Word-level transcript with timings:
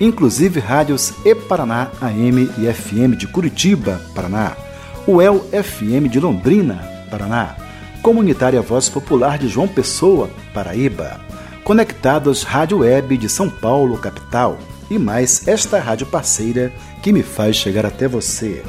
inclusive 0.00 0.60
rádios 0.60 1.12
E 1.24 1.34
Paraná 1.34 1.90
AM 2.00 2.50
e 2.58 2.72
FM 2.72 3.16
de 3.16 3.26
Curitiba, 3.26 4.00
Paraná, 4.14 4.56
UEL 5.06 5.44
FM 5.52 6.10
de 6.10 6.20
Londrina, 6.20 6.74
Paraná, 7.10 7.56
Comunitária 8.02 8.60
Voz 8.60 8.88
Popular 8.88 9.38
de 9.38 9.48
João 9.48 9.68
Pessoa, 9.68 10.30
Paraíba, 10.52 11.20
Conectados 11.64 12.42
Rádio 12.42 12.78
Web 12.78 13.16
de 13.16 13.28
São 13.28 13.50
Paulo, 13.50 13.98
capital, 13.98 14.58
e 14.90 14.98
mais 14.98 15.48
esta 15.48 15.80
rádio 15.80 16.06
parceira 16.06 16.72
que 17.02 17.12
me 17.12 17.22
faz 17.22 17.56
chegar 17.56 17.84
até 17.84 18.06
você. 18.06 18.62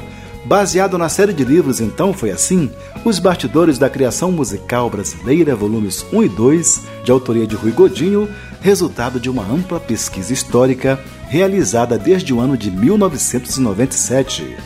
Baseado 0.44 0.96
na 0.96 1.08
série 1.08 1.32
de 1.32 1.44
livros 1.44 1.80
Então 1.80 2.12
Foi 2.12 2.30
Assim, 2.30 2.70
Os 3.04 3.18
Bastidores 3.18 3.78
da 3.78 3.90
Criação 3.90 4.32
Musical 4.32 4.88
Brasileira, 4.88 5.54
volumes 5.54 6.04
1 6.12 6.24
e 6.24 6.28
2, 6.28 6.82
de 7.04 7.12
autoria 7.12 7.46
de 7.46 7.54
Rui 7.54 7.70
Godinho, 7.70 8.28
resultado 8.60 9.20
de 9.20 9.28
uma 9.28 9.42
ampla 9.42 9.78
pesquisa 9.78 10.32
histórica 10.32 10.98
realizada 11.28 11.98
desde 11.98 12.32
o 12.32 12.40
ano 12.40 12.56
de 12.56 12.70
1997. 12.70 14.56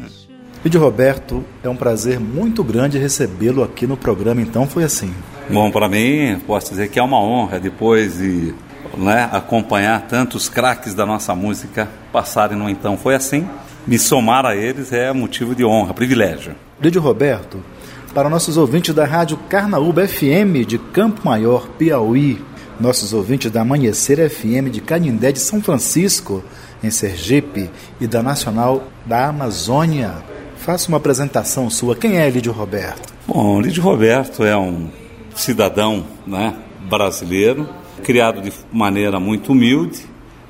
Lídio 0.64 0.80
Roberto, 0.80 1.44
é 1.64 1.70
um 1.70 1.76
prazer 1.76 2.20
muito 2.20 2.64
grande 2.64 3.00
recebê-lo 3.00 3.64
aqui 3.64 3.88
no 3.88 3.98
programa, 3.98 4.40
então 4.40 4.68
foi 4.68 4.84
assim. 4.84 5.12
Bom, 5.50 5.70
para 5.72 5.88
mim, 5.88 6.40
posso 6.46 6.70
dizer 6.70 6.90
que 6.90 7.00
é 7.00 7.04
uma 7.04 7.20
honra 7.20 7.60
depois 7.60 8.18
de 8.18 8.54
né, 8.98 9.30
acompanhar 9.32 10.08
tantos 10.08 10.50
craques 10.50 10.94
da 10.94 11.06
nossa 11.06 11.36
música 11.36 11.88
passarem 12.12 12.58
no 12.58 12.70
Então 12.70 12.98
Foi 12.98 13.16
Assim. 13.16 13.48
Me 13.86 14.00
somar 14.00 14.46
a 14.46 14.56
eles 14.56 14.92
é 14.92 15.14
motivo 15.14 15.54
de 15.54 15.64
honra, 15.64 15.94
privilégio. 15.94 16.56
Lídio 16.82 17.02
Roberto, 17.02 17.62
para 18.14 18.30
nossos 18.30 18.58
ouvintes 18.58 18.94
da 18.96 19.06
Rádio 19.06 19.38
Carnaúba 19.50 20.08
FM 20.08 20.66
de 20.68 20.80
Campo 20.80 21.22
Maior, 21.24 21.68
Piauí, 21.78 22.44
nossos 22.80 23.14
ouvintes 23.14 23.52
da 23.52 23.62
Amanhecer 23.62 24.30
FM 24.30 24.72
de 24.72 24.82
Canindé 24.82 25.32
de 25.32 25.40
São 25.40 25.62
Francisco, 25.62 26.44
em 26.84 26.90
Sergipe, 26.90 27.70
e 28.02 28.08
da 28.08 28.24
Nacional 28.24 28.84
da 29.06 29.28
Amazônia, 29.28 30.16
Faça 30.66 30.88
uma 30.90 30.98
apresentação 30.98 31.70
sua. 31.70 31.96
Quem 31.96 32.18
é 32.18 32.28
Lídio 32.28 32.52
Roberto? 32.52 33.14
Bom, 33.28 33.62
Lídio 33.62 33.84
Roberto 33.84 34.44
é 34.44 34.58
um 34.58 34.90
cidadão 35.36 36.06
né, 36.26 36.56
brasileiro, 36.90 37.70
criado 38.04 38.42
de 38.42 38.52
maneira 38.72 39.20
muito 39.20 39.52
humilde, 39.52 40.02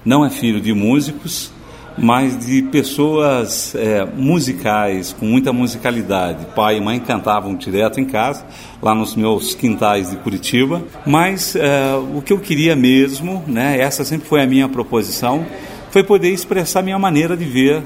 não 0.04 0.26
é 0.26 0.30
filho 0.30 0.62
de 0.62 0.74
músicos, 0.74 1.52
mas 1.98 2.46
de 2.46 2.62
pessoas 2.64 3.74
é, 3.76 4.06
musicais, 4.06 5.16
com 5.18 5.26
muita 5.26 5.54
musicalidade. 5.54 6.46
Pai 6.56 6.78
e 6.78 6.82
mãe 6.82 7.00
cantavam 7.00 7.56
direto 7.56 8.00
em 8.00 8.06
casa, 8.06 8.46
lá 8.82 8.94
nos 8.94 9.16
meus 9.16 9.56
quintais 9.56 10.12
de 10.12 10.18
Curitiba. 10.18 10.84
Mas 11.06 11.56
é, 11.56 11.96
o 12.14 12.22
que 12.22 12.34
eu 12.34 12.40
queria 12.40 12.76
mesmo, 12.76 13.44
né, 13.48 13.80
essa 13.80 14.04
sempre 14.04 14.28
foi 14.28 14.42
a 14.42 14.48
minha 14.48 14.68
proposição, 14.68 15.46
foi 15.90 16.04
poder 16.04 16.32
expressar 16.32 16.82
minha 16.82 17.00
maneira 17.00 17.38
de 17.38 17.46
ver 17.46 17.82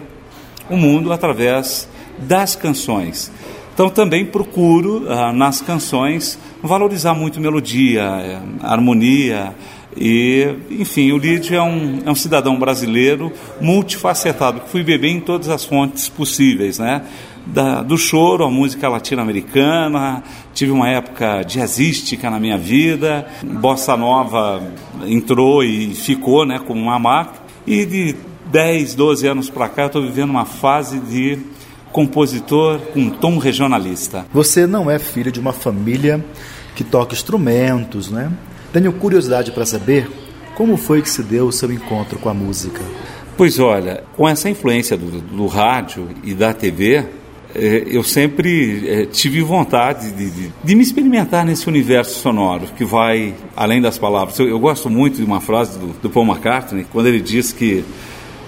o 0.69 0.75
mundo 0.75 1.13
através 1.13 1.87
das 2.17 2.55
canções. 2.55 3.31
Então 3.79 3.89
também 3.89 4.25
procuro 4.25 5.05
ah, 5.07 5.31
nas 5.31 5.61
canções 5.61 6.37
valorizar 6.61 7.13
muito 7.13 7.39
melodia, 7.39 8.01
eh, 8.01 8.41
harmonia 8.61 9.55
e, 9.95 10.53
enfim, 10.69 11.13
o 11.13 11.17
Lídio 11.17 11.55
é 11.55 11.61
um, 11.61 12.01
é 12.05 12.11
um 12.11 12.15
cidadão 12.15 12.59
brasileiro 12.59 13.31
multifacetado, 13.61 14.59
que 14.59 14.69
fui 14.69 14.83
beber 14.83 15.07
em 15.07 15.21
todas 15.21 15.47
as 15.47 15.63
fontes 15.63 16.09
possíveis, 16.09 16.77
né? 16.77 17.03
Da, 17.45 17.81
do 17.81 17.97
choro 17.97 18.43
à 18.43 18.51
música 18.51 18.89
latino-americana, 18.89 20.23
tive 20.53 20.73
uma 20.73 20.89
época 20.89 21.43
jazzística 21.43 22.29
na 22.29 22.37
minha 22.37 22.57
vida, 22.57 23.27
bossa 23.41 23.95
nova 23.95 24.61
entrou 25.07 25.63
e 25.63 25.95
ficou, 25.95 26.45
né, 26.45 26.59
como 26.59 26.81
uma 26.81 26.99
marca, 26.99 27.39
e 27.65 27.85
de 27.85 28.15
10, 28.51 28.93
12 28.93 29.25
anos 29.25 29.49
para 29.49 29.69
cá 29.69 29.83
eu 29.83 29.87
estou 29.87 30.01
vivendo 30.01 30.31
uma 30.31 30.43
fase 30.43 30.99
de 30.99 31.39
compositor 31.91 32.79
com 32.93 33.09
tom 33.09 33.37
regionalista. 33.37 34.25
Você 34.33 34.65
não 34.67 34.89
é 34.89 34.99
filho 34.99 35.31
de 35.31 35.39
uma 35.39 35.53
família 35.53 36.23
que 36.75 36.83
toca 36.83 37.13
instrumentos, 37.13 38.09
né? 38.09 38.31
Tenho 38.71 38.93
curiosidade 38.93 39.51
para 39.51 39.65
saber 39.65 40.09
como 40.55 40.77
foi 40.77 41.01
que 41.01 41.09
se 41.09 41.23
deu 41.23 41.47
o 41.47 41.51
seu 41.51 41.71
encontro 41.71 42.19
com 42.19 42.29
a 42.29 42.33
música. 42.33 42.81
Pois 43.35 43.57
olha, 43.59 44.03
com 44.15 44.27
essa 44.27 44.49
influência 44.49 44.97
do, 44.97 45.21
do 45.21 45.47
rádio 45.47 46.09
e 46.23 46.33
da 46.33 46.53
TV, 46.53 47.05
eh, 47.55 47.83
eu 47.87 48.03
sempre 48.03 48.87
eh, 48.87 49.05
tive 49.05 49.41
vontade 49.41 50.11
de, 50.11 50.29
de, 50.29 50.51
de, 50.63 50.75
me 50.75 50.83
experimentar 50.83 51.45
nesse 51.45 51.67
universo 51.67 52.19
sonoro 52.19 52.67
que 52.77 52.83
vai 52.85 53.33
além 53.55 53.81
das 53.81 53.97
palavras. 53.97 54.37
Eu, 54.37 54.49
eu 54.49 54.59
gosto 54.59 54.89
muito 54.89 55.17
de 55.17 55.23
uma 55.23 55.41
frase 55.41 55.79
do, 55.79 55.87
do 56.01 56.09
Paul 56.09 56.27
McCartney, 56.27 56.85
quando 56.91 57.07
ele 57.07 57.21
diz 57.21 57.51
que 57.51 57.83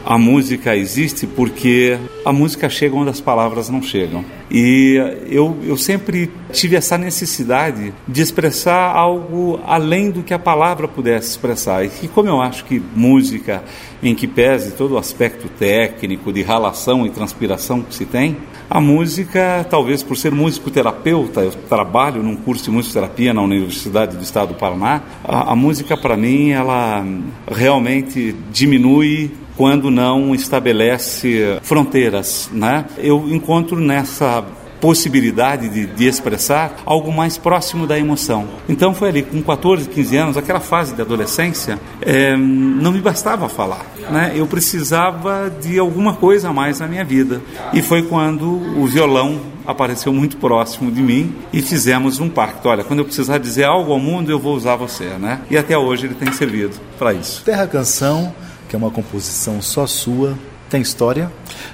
a 0.05 0.17
música 0.17 0.75
existe 0.75 1.27
porque 1.27 1.97
a 2.25 2.33
música 2.33 2.69
chega 2.69 2.95
onde 2.95 3.09
as 3.09 3.21
palavras 3.21 3.69
não 3.69 3.81
chegam. 3.81 4.23
E 4.49 4.95
eu, 5.29 5.57
eu 5.63 5.77
sempre 5.77 6.29
tive 6.51 6.75
essa 6.75 6.97
necessidade 6.97 7.93
de 8.07 8.21
expressar 8.21 8.93
algo 8.95 9.59
além 9.65 10.11
do 10.11 10.23
que 10.23 10.33
a 10.33 10.39
palavra 10.39 10.87
pudesse 10.87 11.29
expressar. 11.29 11.85
E 11.85 12.07
como 12.07 12.27
eu 12.27 12.41
acho 12.41 12.65
que 12.65 12.81
música, 12.95 13.63
em 14.03 14.13
que 14.13 14.27
pese 14.27 14.71
todo 14.71 14.95
o 14.95 14.97
aspecto 14.97 15.47
técnico, 15.47 16.33
de 16.33 16.41
ralação 16.41 17.05
e 17.05 17.09
transpiração 17.09 17.81
que 17.81 17.95
se 17.95 18.05
tem, 18.05 18.37
a 18.69 18.79
música, 18.79 19.65
talvez 19.69 20.01
por 20.01 20.15
ser 20.15 20.31
músico-terapeuta, 20.31 21.41
eu 21.41 21.51
trabalho 21.51 22.23
num 22.23 22.37
curso 22.37 22.63
de 22.63 22.71
musicoterapia 22.71 23.33
na 23.33 23.41
Universidade 23.41 24.15
do 24.15 24.23
Estado 24.23 24.53
do 24.53 24.55
Paraná, 24.55 25.01
a, 25.23 25.51
a 25.51 25.55
música 25.55 25.97
para 25.97 26.15
mim, 26.15 26.51
ela 26.51 27.05
realmente 27.49 28.33
diminui 28.49 29.31
quando 29.61 29.91
não 29.91 30.33
estabelece 30.33 31.59
fronteiras, 31.61 32.49
né? 32.51 32.83
Eu 32.97 33.29
encontro 33.29 33.79
nessa 33.79 34.43
possibilidade 34.79 35.69
de, 35.69 35.85
de, 35.85 36.07
expressar 36.07 36.77
algo 36.83 37.13
mais 37.13 37.37
próximo 37.37 37.85
da 37.85 37.99
emoção. 37.99 38.47
Então 38.67 38.91
foi 38.95 39.09
ali, 39.09 39.21
com 39.21 39.39
14, 39.39 39.87
15 39.87 40.17
anos, 40.17 40.35
aquela 40.35 40.59
fase 40.59 40.95
de 40.95 41.01
adolescência, 41.03 41.79
é, 42.01 42.35
não 42.35 42.91
me 42.91 42.99
bastava 42.99 43.47
falar. 43.47 43.85
Né? 44.09 44.33
Eu 44.35 44.47
precisava 44.47 45.53
de 45.61 45.77
alguma 45.77 46.15
coisa 46.15 46.49
a 46.49 46.53
mais 46.53 46.79
na 46.79 46.87
minha 46.87 47.05
vida. 47.05 47.39
E 47.71 47.83
foi 47.83 48.01
quando 48.01 48.47
o 48.49 48.87
violão 48.87 49.41
apareceu 49.67 50.11
muito 50.11 50.37
próximo 50.37 50.91
de 50.91 51.03
mim 51.03 51.35
e 51.53 51.61
fizemos 51.61 52.19
um 52.19 52.29
pacto. 52.29 52.67
Olha, 52.67 52.83
quando 52.83 52.97
eu 52.97 53.05
precisar 53.05 53.37
dizer 53.37 53.65
algo 53.65 53.93
ao 53.93 53.99
mundo, 53.99 54.31
eu 54.31 54.39
vou 54.39 54.55
usar 54.55 54.75
você. 54.75 55.05
Né? 55.19 55.39
E 55.51 55.55
até 55.55 55.77
hoje 55.77 56.07
ele 56.07 56.15
tem 56.15 56.31
servido 56.31 56.73
para 56.97 57.13
isso. 57.13 57.43
Terra 57.45 57.67
Canção 57.67 58.33
que 58.71 58.75
é 58.75 58.79
uma 58.79 58.89
composição 58.89 59.61
só 59.61 59.85
sua, 59.85 60.39
tem 60.69 60.81
história? 60.81 61.29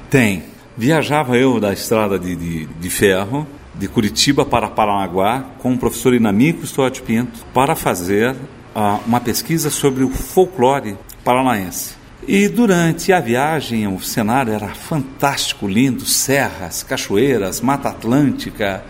Tem. 0.09 0.45
Viajava 0.75 1.37
eu 1.37 1.59
da 1.59 1.71
estrada 1.71 2.17
de, 2.17 2.35
de, 2.35 2.65
de 2.65 2.89
ferro, 2.89 3.47
de 3.75 3.87
Curitiba 3.87 4.43
para 4.43 4.67
Paranaguá, 4.67 5.45
com 5.59 5.75
o 5.75 5.77
professor 5.77 6.15
Inamico 6.15 6.65
Stuart 6.65 7.01
Pinto, 7.01 7.45
para 7.53 7.75
fazer 7.75 8.31
uh, 8.31 8.99
uma 9.05 9.19
pesquisa 9.19 9.69
sobre 9.69 10.03
o 10.03 10.09
folclore 10.09 10.97
paranaense. 11.23 11.93
E 12.27 12.47
durante 12.49 13.13
a 13.13 13.19
viagem, 13.19 13.87
o 13.87 14.01
cenário 14.01 14.51
era 14.51 14.69
fantástico, 14.69 15.67
lindo, 15.67 16.03
serras, 16.03 16.81
cachoeiras, 16.81 17.61
Mata 17.61 17.89
Atlântica, 17.89 18.83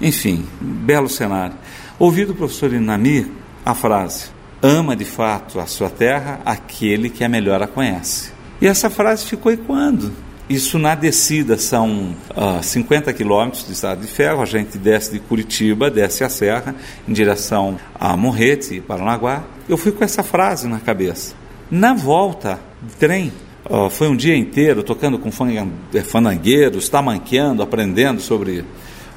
enfim, 0.00 0.44
belo 0.60 1.08
cenário. 1.08 1.54
Ouvi 1.96 2.24
do 2.24 2.34
professor 2.34 2.72
Inami 2.72 3.30
a 3.64 3.72
frase: 3.72 4.30
ama 4.62 4.94
de 4.94 5.04
fato 5.04 5.58
a 5.58 5.66
sua 5.66 5.90
terra 5.90 6.40
aquele 6.44 7.10
que 7.10 7.24
a 7.24 7.28
melhor 7.28 7.60
a 7.60 7.66
conhece. 7.66 8.30
E 8.60 8.66
essa 8.66 8.88
frase 8.88 9.26
ficou 9.26 9.50
ecoando. 9.50 10.12
Isso 10.48 10.78
na 10.78 10.94
descida 10.94 11.56
são 11.56 12.14
uh, 12.30 12.62
50 12.62 13.12
quilômetros 13.12 13.66
de 13.66 13.72
estrada 13.72 14.00
de 14.00 14.06
ferro. 14.06 14.42
A 14.42 14.46
gente 14.46 14.76
desce 14.76 15.10
de 15.10 15.18
Curitiba, 15.18 15.90
desce 15.90 16.22
a 16.22 16.28
serra 16.28 16.74
em 17.08 17.12
direção 17.12 17.78
a 17.98 18.16
Morrete, 18.16 18.80
Paranaguá. 18.80 19.42
Eu 19.68 19.76
fui 19.76 19.92
com 19.92 20.04
essa 20.04 20.22
frase 20.22 20.68
na 20.68 20.78
cabeça. 20.78 21.34
Na 21.70 21.94
volta 21.94 22.60
de 22.82 22.94
trem, 22.96 23.32
uh, 23.68 23.88
foi 23.88 24.08
um 24.08 24.16
dia 24.16 24.36
inteiro 24.36 24.82
tocando 24.82 25.18
com 25.18 25.30
eh, 25.94 26.02
fandangueiros, 26.02 26.88
tamanqueando, 26.88 27.62
aprendendo 27.62 28.20
sobre 28.20 28.64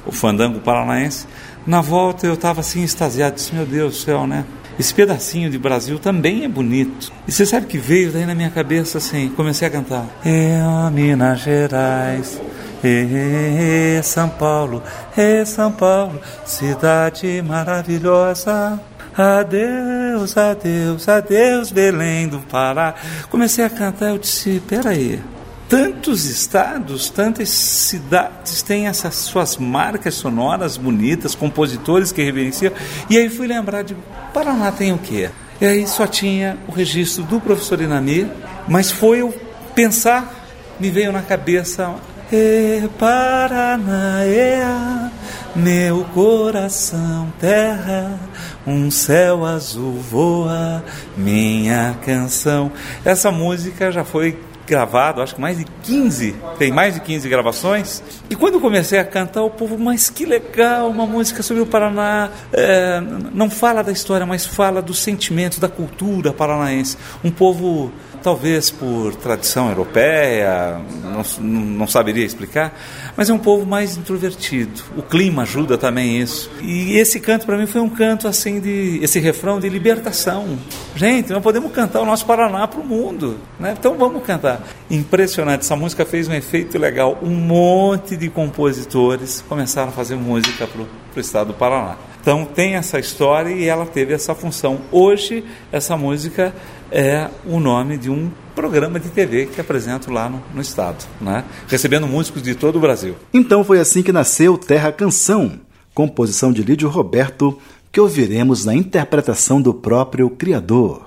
o 0.06 0.12
fandango 0.12 0.60
paranaense. 0.60 1.26
Na 1.66 1.80
volta 1.80 2.26
eu 2.26 2.34
estava 2.34 2.60
assim 2.60 2.82
extasiado, 2.82 3.36
disse: 3.36 3.54
Meu 3.54 3.66
Deus 3.66 3.94
do 3.94 4.00
céu, 4.00 4.26
né? 4.26 4.44
Esse 4.78 4.92
pedacinho 4.92 5.50
de 5.50 5.58
Brasil 5.58 5.98
também 5.98 6.44
é 6.44 6.48
bonito. 6.48 7.10
E 7.26 7.32
você 7.32 7.46
sabe 7.46 7.66
que 7.66 7.78
veio 7.78 8.12
daí 8.12 8.26
na 8.26 8.34
minha 8.34 8.50
cabeça 8.50 8.98
assim, 8.98 9.28
comecei 9.30 9.66
a 9.66 9.70
cantar. 9.70 10.06
É 10.24 10.60
Minas 10.92 11.40
Gerais, 11.40 12.40
é 12.84 14.00
São 14.02 14.28
Paulo, 14.28 14.82
é 15.16 15.44
São 15.44 15.72
Paulo, 15.72 16.20
cidade 16.44 17.42
maravilhosa. 17.42 18.80
Adeus, 19.16 20.36
adeus, 20.36 21.08
adeus, 21.08 21.72
Belém 21.72 22.28
do 22.28 22.38
Pará. 22.40 22.94
Comecei 23.30 23.64
a 23.64 23.70
cantar, 23.70 24.10
eu 24.10 24.18
disse, 24.18 24.60
peraí, 24.68 25.18
tantos 25.68 26.24
estados, 26.24 27.10
tantas 27.10 27.48
cidades 27.48 28.62
têm 28.62 28.86
essas 28.86 29.14
suas 29.16 29.56
marcas 29.56 30.14
sonoras 30.14 30.76
bonitas, 30.76 31.34
compositores 31.34 32.12
que 32.12 32.22
reverenciam. 32.22 32.72
E 33.10 33.18
aí 33.18 33.28
fui 33.28 33.46
lembrar 33.46 33.82
de 33.82 33.96
Paraná 34.32 34.70
tem 34.70 34.92
o 34.92 34.98
quê? 34.98 35.30
E 35.60 35.64
aí 35.64 35.86
só 35.86 36.06
tinha 36.06 36.58
o 36.68 36.72
registro 36.72 37.24
do 37.24 37.40
professor 37.40 37.80
Inami, 37.80 38.30
mas 38.68 38.90
foi 38.90 39.22
eu 39.22 39.34
pensar, 39.74 40.32
me 40.78 40.90
veio 40.90 41.10
na 41.10 41.22
cabeça, 41.22 41.94
e 42.30 42.88
Paraná, 42.98 44.26
ea, 44.26 45.10
meu 45.54 46.04
coração, 46.12 47.32
terra, 47.40 48.18
um 48.66 48.90
céu 48.90 49.46
azul 49.46 49.94
voa, 49.94 50.84
minha 51.16 51.96
canção. 52.04 52.70
Essa 53.04 53.30
música 53.30 53.90
já 53.90 54.04
foi 54.04 54.38
gravado, 54.66 55.22
acho 55.22 55.34
que 55.34 55.40
mais 55.40 55.58
de 55.58 55.64
15, 55.84 56.34
tem 56.58 56.72
mais 56.72 56.94
de 56.94 57.00
15 57.00 57.28
gravações. 57.28 58.02
E 58.28 58.34
quando 58.34 58.54
eu 58.54 58.60
comecei 58.60 58.98
a 58.98 59.04
cantar, 59.04 59.42
o 59.42 59.50
povo, 59.50 59.78
mas 59.78 60.10
que 60.10 60.26
legal, 60.26 60.90
uma 60.90 61.06
música 61.06 61.42
sobre 61.42 61.62
o 61.62 61.66
Paraná. 61.66 62.30
É, 62.52 63.00
não 63.32 63.48
fala 63.48 63.82
da 63.82 63.92
história, 63.92 64.26
mas 64.26 64.44
fala 64.44 64.82
dos 64.82 64.98
sentimentos, 64.98 65.58
da 65.58 65.68
cultura 65.68 66.32
paranaense. 66.32 66.96
Um 67.22 67.30
povo 67.30 67.92
talvez 68.26 68.72
por 68.72 69.14
tradição 69.14 69.68
europeia, 69.68 70.80
não, 71.00 71.22
não, 71.44 71.86
saberia 71.86 72.24
explicar, 72.24 72.76
mas 73.16 73.30
é 73.30 73.32
um 73.32 73.38
povo 73.38 73.64
mais 73.64 73.96
introvertido. 73.96 74.82
O 74.96 75.02
clima 75.02 75.42
ajuda 75.42 75.78
também 75.78 76.20
isso. 76.20 76.50
E 76.60 76.96
esse 76.96 77.20
canto 77.20 77.46
para 77.46 77.56
mim 77.56 77.68
foi 77.68 77.80
um 77.80 77.88
canto 77.88 78.26
assim 78.26 78.58
de 78.58 78.98
esse 79.00 79.20
refrão 79.20 79.60
de 79.60 79.68
libertação. 79.68 80.58
Gente, 80.96 81.32
nós 81.32 81.40
podemos 81.40 81.70
cantar 81.70 82.00
o 82.00 82.04
nosso 82.04 82.26
Paraná 82.26 82.66
para 82.66 82.80
o 82.80 82.84
mundo, 82.84 83.38
né? 83.60 83.76
Então 83.78 83.96
vamos 83.96 84.24
cantar. 84.24 84.60
Impressionante, 84.90 85.60
essa 85.60 85.76
música 85.76 86.04
fez 86.04 86.26
um 86.26 86.32
efeito 86.32 86.76
legal. 86.78 87.16
Um 87.22 87.30
monte 87.30 88.16
de 88.16 88.28
compositores 88.28 89.44
começaram 89.48 89.90
a 89.90 89.92
fazer 89.92 90.16
música 90.16 90.66
para 90.66 90.82
o 90.82 91.20
estado 91.20 91.52
do 91.52 91.54
Paraná. 91.54 91.96
Então 92.26 92.44
tem 92.44 92.74
essa 92.74 92.98
história 92.98 93.50
e 93.50 93.68
ela 93.68 93.86
teve 93.86 94.12
essa 94.12 94.34
função. 94.34 94.80
Hoje 94.90 95.44
essa 95.70 95.96
música 95.96 96.52
é 96.90 97.30
o 97.46 97.60
nome 97.60 97.96
de 97.96 98.10
um 98.10 98.32
programa 98.52 98.98
de 98.98 99.10
TV 99.10 99.46
que 99.46 99.60
apresento 99.60 100.12
lá 100.12 100.28
no, 100.28 100.42
no 100.52 100.60
estado, 100.60 101.04
né? 101.20 101.44
recebendo 101.68 102.04
músicos 102.04 102.42
de 102.42 102.56
todo 102.56 102.78
o 102.78 102.80
Brasil. 102.80 103.14
Então 103.32 103.62
foi 103.62 103.78
assim 103.78 104.02
que 104.02 104.10
nasceu 104.10 104.58
Terra 104.58 104.90
Canção, 104.90 105.60
composição 105.94 106.52
de 106.52 106.64
Lídio 106.64 106.88
Roberto, 106.88 107.60
que 107.92 108.00
ouviremos 108.00 108.64
na 108.64 108.74
interpretação 108.74 109.62
do 109.62 109.72
próprio 109.72 110.28
criador. 110.28 111.06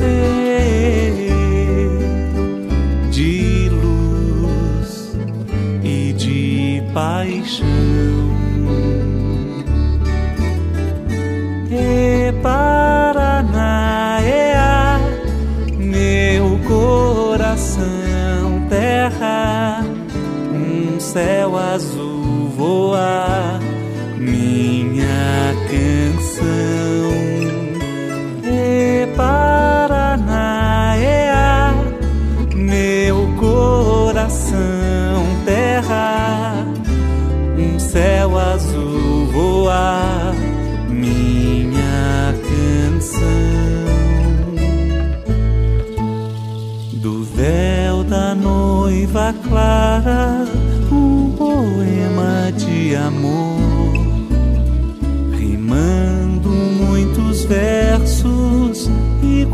de 0.00 0.35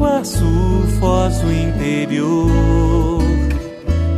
Iguaçu, 0.03 0.83
Foz 0.99 1.39
do 1.39 1.53
interior. 1.53 3.23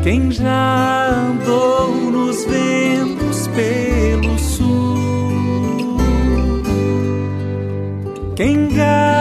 Quem 0.03 0.31
já 0.31 1.11
andou 1.11 1.95
nos 2.11 2.43
ventos 2.47 3.47
pelo 3.49 4.39
sul? 4.39 5.99
Quem 8.35 8.69
galopou 8.75 9.14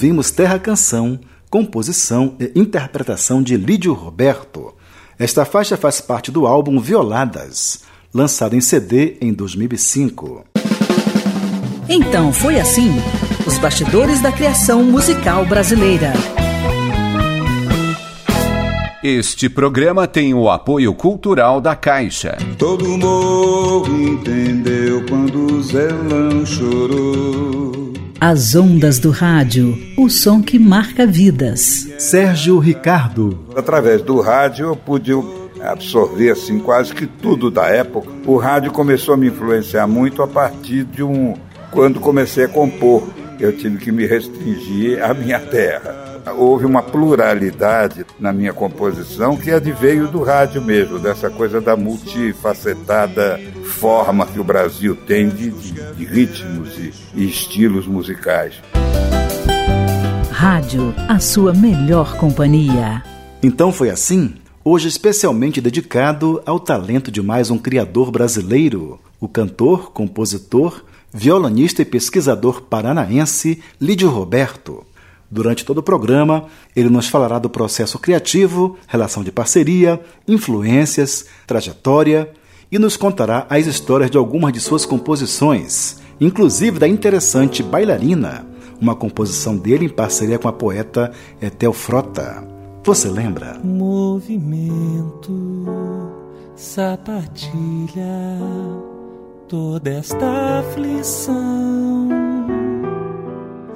Ouvimos 0.00 0.30
Terra 0.30 0.58
Canção, 0.58 1.20
composição 1.50 2.34
e 2.40 2.58
interpretação 2.58 3.42
de 3.42 3.54
Lídio 3.54 3.92
Roberto. 3.92 4.74
Esta 5.18 5.44
faixa 5.44 5.76
faz 5.76 6.00
parte 6.00 6.30
do 6.30 6.46
álbum 6.46 6.80
Violadas, 6.80 7.82
lançado 8.14 8.56
em 8.56 8.62
CD 8.62 9.18
em 9.20 9.30
2005. 9.30 10.46
Então 11.86 12.32
foi 12.32 12.58
assim: 12.58 12.90
os 13.46 13.58
bastidores 13.58 14.22
da 14.22 14.32
criação 14.32 14.82
musical 14.84 15.44
brasileira. 15.44 16.14
Este 19.04 19.50
programa 19.50 20.06
tem 20.06 20.32
o 20.32 20.48
apoio 20.48 20.94
cultural 20.94 21.60
da 21.60 21.76
Caixa. 21.76 22.38
Todo 22.56 22.96
morro 22.96 24.00
entendeu 24.00 25.04
quando 25.06 25.56
o 25.56 25.62
Zelão 25.62 26.46
chorou. 26.46 27.69
As 28.22 28.54
ondas 28.54 28.98
do 28.98 29.10
rádio, 29.10 29.78
o 29.96 30.10
som 30.10 30.42
que 30.42 30.58
marca 30.58 31.06
vidas. 31.06 31.88
Sérgio 31.98 32.58
Ricardo. 32.58 33.46
Através 33.56 34.02
do 34.02 34.20
rádio 34.20 34.66
eu 34.66 34.76
pude 34.76 35.12
absorver 35.62 36.30
assim 36.30 36.58
quase 36.58 36.94
que 36.94 37.06
tudo 37.06 37.50
da 37.50 37.68
época. 37.68 38.10
O 38.26 38.36
rádio 38.36 38.72
começou 38.72 39.14
a 39.14 39.16
me 39.16 39.28
influenciar 39.28 39.86
muito 39.86 40.22
a 40.22 40.28
partir 40.28 40.84
de 40.84 41.02
um 41.02 41.32
quando 41.70 41.98
comecei 41.98 42.44
a 42.44 42.48
compor. 42.48 43.08
Eu 43.38 43.56
tive 43.56 43.78
que 43.78 43.90
me 43.90 44.04
restringir 44.04 45.02
à 45.02 45.14
minha 45.14 45.40
terra. 45.48 46.20
Houve 46.36 46.66
uma 46.66 46.82
pluralidade 46.82 48.04
na 48.18 48.34
minha 48.34 48.52
composição 48.52 49.34
que 49.34 49.50
adveio 49.50 50.08
do 50.08 50.22
rádio 50.22 50.60
mesmo, 50.60 50.98
dessa 50.98 51.30
coisa 51.30 51.58
da 51.58 51.74
multifacetada 51.74 53.40
forma 53.70 54.26
que 54.26 54.38
o 54.38 54.44
Brasil 54.44 54.94
tem 54.94 55.28
de, 55.28 55.50
de, 55.50 55.72
de 55.72 56.04
ritmos 56.04 56.76
e, 56.76 56.92
e 57.14 57.28
estilos 57.28 57.86
musicais. 57.86 58.54
Rádio, 60.30 60.92
a 61.08 61.18
sua 61.18 61.54
melhor 61.54 62.16
companhia. 62.16 63.02
Então 63.42 63.72
foi 63.72 63.88
assim? 63.88 64.34
Hoje 64.62 64.88
especialmente 64.88 65.60
dedicado 65.60 66.42
ao 66.44 66.58
talento 66.58 67.10
de 67.10 67.22
mais 67.22 67.50
um 67.50 67.56
criador 67.56 68.10
brasileiro, 68.10 68.98
o 69.18 69.28
cantor, 69.28 69.92
compositor, 69.92 70.84
violonista 71.12 71.80
e 71.80 71.84
pesquisador 71.84 72.62
paranaense 72.62 73.62
Lídio 73.80 74.10
Roberto. 74.10 74.84
Durante 75.30 75.64
todo 75.64 75.78
o 75.78 75.82
programa, 75.82 76.46
ele 76.74 76.90
nos 76.90 77.06
falará 77.06 77.38
do 77.38 77.48
processo 77.48 77.98
criativo, 77.98 78.76
relação 78.88 79.22
de 79.22 79.30
parceria, 79.30 80.00
influências, 80.26 81.26
trajetória 81.46 82.28
e 82.70 82.78
nos 82.78 82.96
contará 82.96 83.46
as 83.50 83.66
histórias 83.66 84.10
de 84.10 84.16
algumas 84.16 84.52
de 84.52 84.60
suas 84.60 84.86
composições, 84.86 85.98
inclusive 86.20 86.78
da 86.78 86.86
interessante 86.86 87.62
Bailarina, 87.62 88.46
uma 88.80 88.94
composição 88.94 89.56
dele 89.56 89.86
em 89.86 89.88
parceria 89.88 90.38
com 90.38 90.48
a 90.48 90.52
poeta 90.52 91.10
Etel 91.40 91.72
Frota. 91.72 92.46
Você 92.84 93.08
lembra? 93.08 93.58
Movimento, 93.62 95.32
sapatilha, 96.54 98.38
toda 99.48 99.90
esta 99.90 100.60
aflição. 100.60 102.08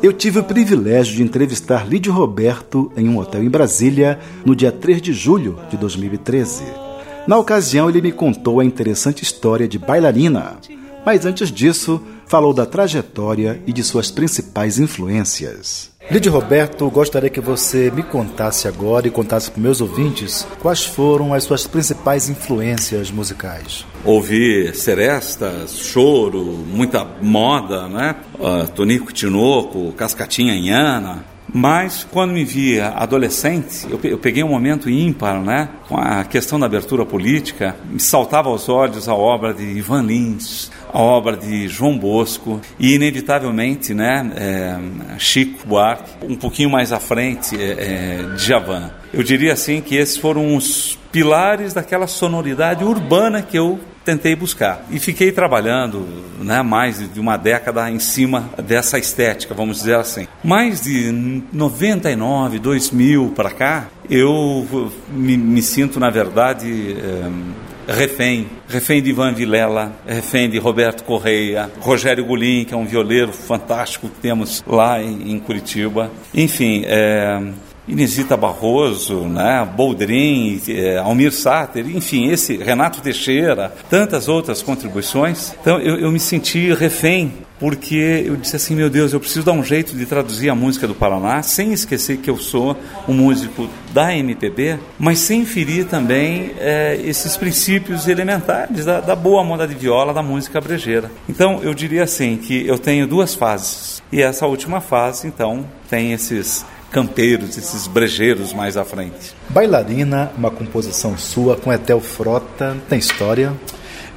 Eu 0.03 0.13
tive 0.13 0.39
o 0.39 0.45
privilégio 0.45 1.17
de 1.17 1.23
entrevistar 1.23 1.89
Lídio 1.89 2.13
Roberto 2.13 2.93
em 2.97 3.09
um 3.09 3.19
hotel 3.19 3.43
em 3.43 3.49
Brasília 3.49 4.19
no 4.45 4.55
dia 4.55 4.71
3 4.71 5.01
de 5.01 5.15
julho 5.15 5.59
de 5.71 5.79
2013. 5.79 6.84
Na 7.27 7.39
ocasião, 7.39 7.89
ele 7.89 8.03
me 8.03 8.13
contou 8.13 8.61
a 8.61 8.65
interessante 8.65 9.23
história 9.23 9.67
de 9.67 9.79
bailarina, 9.79 10.59
mas 11.07 11.25
antes 11.25 11.51
disso, 11.51 12.01
falou 12.27 12.53
da 12.53 12.67
trajetória 12.67 13.63
e 13.67 13.73
de 13.73 13.83
suas 13.83 14.11
principais 14.11 14.79
influências. 14.79 15.91
Lídio 16.11 16.31
Roberto, 16.31 16.91
gostaria 16.91 17.31
que 17.31 17.41
você 17.41 17.91
me 17.91 18.03
contasse 18.03 18.69
agora 18.69 19.09
e 19.09 19.11
contasse 19.11 19.51
para 19.51 19.63
meus 19.63 19.81
ouvintes 19.81 20.47
quais 20.61 20.85
foram 20.85 21.33
as 21.33 21.45
suas 21.45 21.67
principais 21.67 22.29
influências 22.29 23.11
musicais. 23.11 23.87
Ouvi 24.05 24.75
serestas, 24.75 25.79
choro, 25.79 26.43
muita 26.43 27.07
moda, 27.23 27.89
né? 27.89 28.17
Uh, 28.35 28.69
Tonico 28.73 29.15
Tinoco, 29.15 29.93
Cascatinha 29.93 30.55
Inhana, 30.55 31.25
mas 31.55 32.05
quando 32.11 32.33
me 32.33 32.45
via 32.45 32.89
adolescente, 32.89 33.87
eu 33.89 34.19
peguei 34.19 34.43
um 34.43 34.49
momento 34.49 34.91
ímpar, 34.91 35.41
né? 35.41 35.69
Com 35.89 35.97
a 35.97 36.25
questão 36.25 36.59
da 36.59 36.67
abertura 36.67 37.07
política, 37.07 37.77
me 37.89 38.01
saltava 38.01 38.49
aos 38.49 38.69
olhos 38.69 39.09
a 39.09 39.15
obra 39.15 39.55
de 39.55 39.63
Ivan 39.63 40.03
Lins, 40.03 40.69
a 40.93 40.99
obra 40.99 41.37
de 41.37 41.69
João 41.69 41.97
Bosco 41.97 42.61
e 42.77 42.97
inevitavelmente, 42.97 43.95
né, 43.95 44.33
é, 44.37 45.19
Chico 45.19 45.67
Buarque, 45.67 46.11
um 46.29 46.35
pouquinho 46.35 46.71
mais 46.71 46.93
à 46.93 46.99
frente, 46.99 47.57
é, 47.57 47.71
é, 47.71 48.35
Djavan. 48.37 48.91
Eu 49.13 49.23
diria 49.23 49.53
assim 49.53 49.81
que 49.81 49.95
esses 49.95 50.17
foram 50.17 50.57
os 50.57 50.99
pilares 51.13 51.73
daquela 51.73 52.09
sonoridade 52.09 52.83
urbana 52.83 53.41
que 53.43 53.57
eu 53.57 53.79
tentei 54.05 54.37
buscar. 54.37 54.85
E 54.91 54.99
fiquei 54.99 55.33
trabalhando 55.33 56.07
né, 56.41 56.63
mais 56.63 57.13
de 57.13 57.19
uma 57.19 57.37
década 57.37 57.91
em 57.91 57.99
cima 57.99 58.51
dessa 58.63 58.99
estética, 58.99 59.55
vamos 59.55 59.79
dizer 59.79 59.97
assim. 59.97 60.27
Mais 60.43 60.83
de 60.83 61.11
99, 61.53 62.59
2000 62.59 63.33
para 63.35 63.51
cá, 63.51 63.89
eu 64.11 64.67
me, 65.09 65.37
me, 65.37 65.63
sinto, 65.63 65.99
na 65.99 66.11
verdade, 66.11 66.97
é, 66.99 67.93
refém. 67.93 68.47
Refém 68.69 69.03
de 69.03 69.11
Ivan 69.11 69.33
Vilela, 69.33 69.93
refém 70.07 70.49
de 70.49 70.59
Roberto 70.59 71.05
Correia, 71.05 71.71
Rogério 71.81 72.25
Gulim, 72.25 72.65
que 72.65 72.75
é 72.75 72.77
um 72.77 72.87
violeiro 72.87 73.33
fantástico 73.33 74.09
que 74.09 74.21
temos 74.21 74.63
lá 74.67 75.03
em, 75.03 75.33
em 75.33 75.39
Curitiba. 75.39 76.11
Enfim, 76.35 76.83
é, 76.87 77.41
Inesita 77.87 78.37
Barroso, 78.37 79.21
né, 79.21 79.69
Boldrin, 79.77 80.61
eh, 80.69 80.97
Almir 80.99 81.33
Sater, 81.33 81.87
enfim, 81.89 82.29
esse 82.29 82.57
Renato 82.57 83.01
Teixeira, 83.01 83.75
tantas 83.91 84.29
outras 84.29 84.63
contribuições. 84.63 85.53
Então 85.61 85.79
eu, 85.79 85.97
eu 85.97 86.11
me 86.11 86.19
senti 86.19 86.73
refém, 86.73 87.33
porque 87.61 88.25
eu 88.27 88.37
disse 88.37 88.57
assim, 88.57 88.75
meu 88.75 88.89
Deus, 88.89 89.13
eu 89.13 89.21
preciso 89.21 89.45
dar 89.45 89.53
um 89.53 89.63
jeito 89.63 89.95
de 89.97 90.07
traduzir 90.07 90.49
a 90.49 90.55
música 90.55 90.87
do 90.87 90.95
Paraná, 90.95 91.43
sem 91.43 91.73
esquecer 91.73 92.19
que 92.19 92.31
eu 92.31 92.39
sou 92.39 92.77
um 93.07 93.13
músico 93.13 93.69
da 93.93 94.15
MPB, 94.15 94.79
mas 94.99 95.19
sem 95.21 95.45
ferir 95.45 95.85
também 95.85 96.53
eh, 96.59 97.01
esses 97.05 97.37
princípios 97.37 98.09
elementares 98.09 98.85
da, 98.85 99.01
da 99.01 99.15
boa 99.15 99.45
moda 99.45 99.69
de 99.69 99.75
viola 99.75 100.13
da 100.13 100.23
música 100.23 100.61
brejeira. 100.61 101.11
Então 101.29 101.63
eu 101.63 101.75
diria 101.75 102.05
assim, 102.05 102.37
que 102.37 102.67
eu 102.67 102.79
tenho 102.79 103.07
duas 103.07 103.35
fases, 103.35 104.03
e 104.11 104.23
essa 104.23 104.47
última 104.47 104.81
fase, 104.81 105.27
então, 105.27 105.67
tem 105.89 106.13
esses 106.13 106.65
campeiros, 106.95 107.59
esses 107.59 107.89
brejeiros 107.89 108.53
mais 108.53 108.77
à 108.77 108.85
frente. 108.85 109.35
Bailarina, 109.49 110.31
uma 110.39 110.49
composição 110.49 111.19
sua 111.19 111.57
com 111.57 111.73
Etel 111.73 112.01
Frota, 112.01 112.77
tem 112.89 113.01
história? 113.01 113.53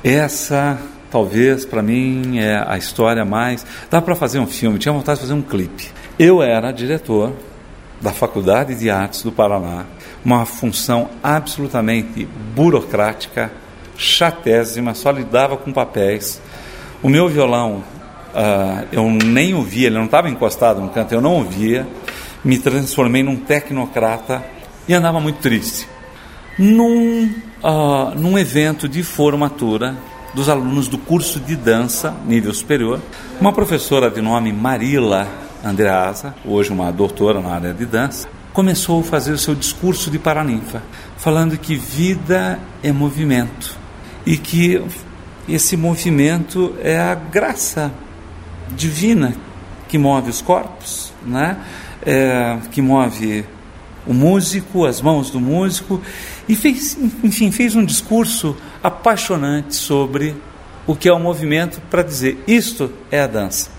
Essa, 0.04 0.78
talvez, 1.10 1.66
para 1.66 1.82
mim, 1.82 2.38
é 2.38 2.64
a 2.68 2.78
história 2.78 3.26
mais. 3.26 3.66
Dá 3.90 4.00
para 4.00 4.16
fazer 4.16 4.38
um 4.38 4.46
filme, 4.46 4.78
tinha 4.78 4.94
vontade 4.94 5.18
de 5.18 5.26
fazer 5.26 5.34
um 5.34 5.42
clipe. 5.42 5.90
Eu 6.20 6.44
era 6.44 6.72
diretor 6.72 7.34
da 8.00 8.12
Faculdade 8.12 8.76
de 8.76 8.92
Artes 8.92 9.24
do 9.24 9.32
Paraná, 9.32 9.86
uma 10.24 10.46
função 10.46 11.10
absolutamente 11.24 12.30
burocrática, 12.54 13.52
chatésima, 13.98 14.94
só 14.94 15.10
lidava 15.10 15.58
com 15.58 15.74
papéis. 15.74 16.40
O 17.02 17.10
meu 17.10 17.28
violão, 17.28 17.84
uh, 18.36 18.86
eu 18.92 19.10
nem 19.10 19.56
ouvia, 19.56 19.88
ele 19.88 19.98
não 19.98 20.06
estava 20.06 20.30
encostado 20.30 20.80
no 20.80 20.90
canto, 20.90 21.12
eu 21.12 21.22
não 21.22 21.38
ouvia 21.38 21.88
me 22.48 22.58
transformei 22.58 23.22
num 23.22 23.36
tecnocrata 23.36 24.42
e 24.88 24.94
andava 24.94 25.20
muito 25.20 25.40
triste. 25.40 25.86
Num, 26.58 27.26
uh, 27.62 28.18
num 28.18 28.38
evento 28.38 28.88
de 28.88 29.04
formatura 29.04 29.98
dos 30.34 30.48
alunos 30.48 30.88
do 30.88 30.98
curso 30.98 31.42
de 31.42 31.58
dança, 31.58 32.16
nível 32.26 32.54
superior, 32.54 33.02
uma 33.42 33.52
professora 33.52 34.10
de 34.10 34.22
nome 34.22 34.54
Marila 34.54 35.28
Andreasa, 35.62 36.34
hoje 36.46 36.72
uma 36.72 36.90
doutora 36.90 37.42
na 37.42 37.54
área 37.54 37.74
de 37.74 37.86
dança, 37.86 38.30
começou 38.54 39.02
a 39.02 39.04
fazer 39.04 39.34
o 39.34 39.38
seu 39.38 39.54
discurso 39.54 40.10
de 40.10 40.18
Paraninfa, 40.18 40.82
falando 41.18 41.58
que 41.58 41.76
vida 41.76 42.60
é 42.82 42.94
movimento 42.94 43.76
e 44.26 44.38
que 44.38 44.82
esse 45.50 45.76
movimento 45.76 46.74
é 46.82 46.98
a 46.98 47.14
graça 47.14 47.92
divina 48.70 49.36
que 49.90 49.98
move 49.98 50.30
os 50.30 50.42
corpos, 50.42 51.12
né? 51.26 51.58
É, 52.08 52.58
que 52.72 52.82
move 52.82 53.44
o 54.08 54.14
músico, 54.14 54.86
as 54.86 55.02
mãos 55.02 55.30
do 55.30 55.42
músico, 55.42 56.02
e 56.48 56.56
fez, 56.56 56.98
enfim, 57.22 57.52
fez 57.52 57.76
um 57.76 57.84
discurso 57.84 58.56
apaixonante 58.82 59.76
sobre 59.76 60.34
o 60.88 60.96
que 60.96 61.10
é 61.10 61.14
o 61.14 61.20
movimento 61.20 61.82
para 61.90 62.02
dizer 62.02 62.42
isto 62.48 62.90
é 63.12 63.20
a 63.20 63.28
dança. 63.28 63.70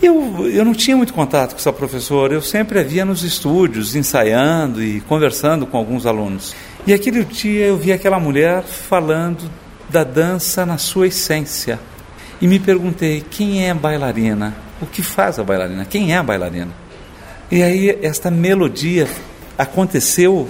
Eu, 0.00 0.48
eu 0.48 0.64
não 0.64 0.74
tinha 0.74 0.96
muito 0.96 1.12
contato 1.12 1.52
com 1.52 1.58
essa 1.58 1.72
professora, 1.72 2.32
eu 2.32 2.42
sempre 2.42 2.78
a 2.78 2.84
via 2.84 3.04
nos 3.04 3.24
estúdios, 3.24 3.96
ensaiando 3.96 4.80
e 4.80 5.00
conversando 5.00 5.66
com 5.66 5.76
alguns 5.76 6.06
alunos. 6.06 6.54
E 6.86 6.94
aquele 6.94 7.24
dia 7.24 7.66
eu 7.66 7.76
vi 7.76 7.92
aquela 7.92 8.20
mulher 8.20 8.62
falando 8.62 9.50
da 9.88 10.04
dança 10.04 10.64
na 10.64 10.78
sua 10.78 11.08
essência. 11.08 11.80
E 12.40 12.46
me 12.46 12.60
perguntei: 12.60 13.24
quem 13.28 13.66
é 13.66 13.70
a 13.70 13.74
bailarina? 13.74 14.54
O 14.80 14.86
que 14.86 15.02
faz 15.02 15.38
a 15.38 15.42
bailarina? 15.42 15.84
Quem 15.86 16.12
é 16.12 16.18
a 16.18 16.22
bailarina? 16.22 16.85
E 17.50 17.62
aí 17.62 17.98
esta 18.02 18.28
melodia 18.28 19.08
aconteceu 19.56 20.48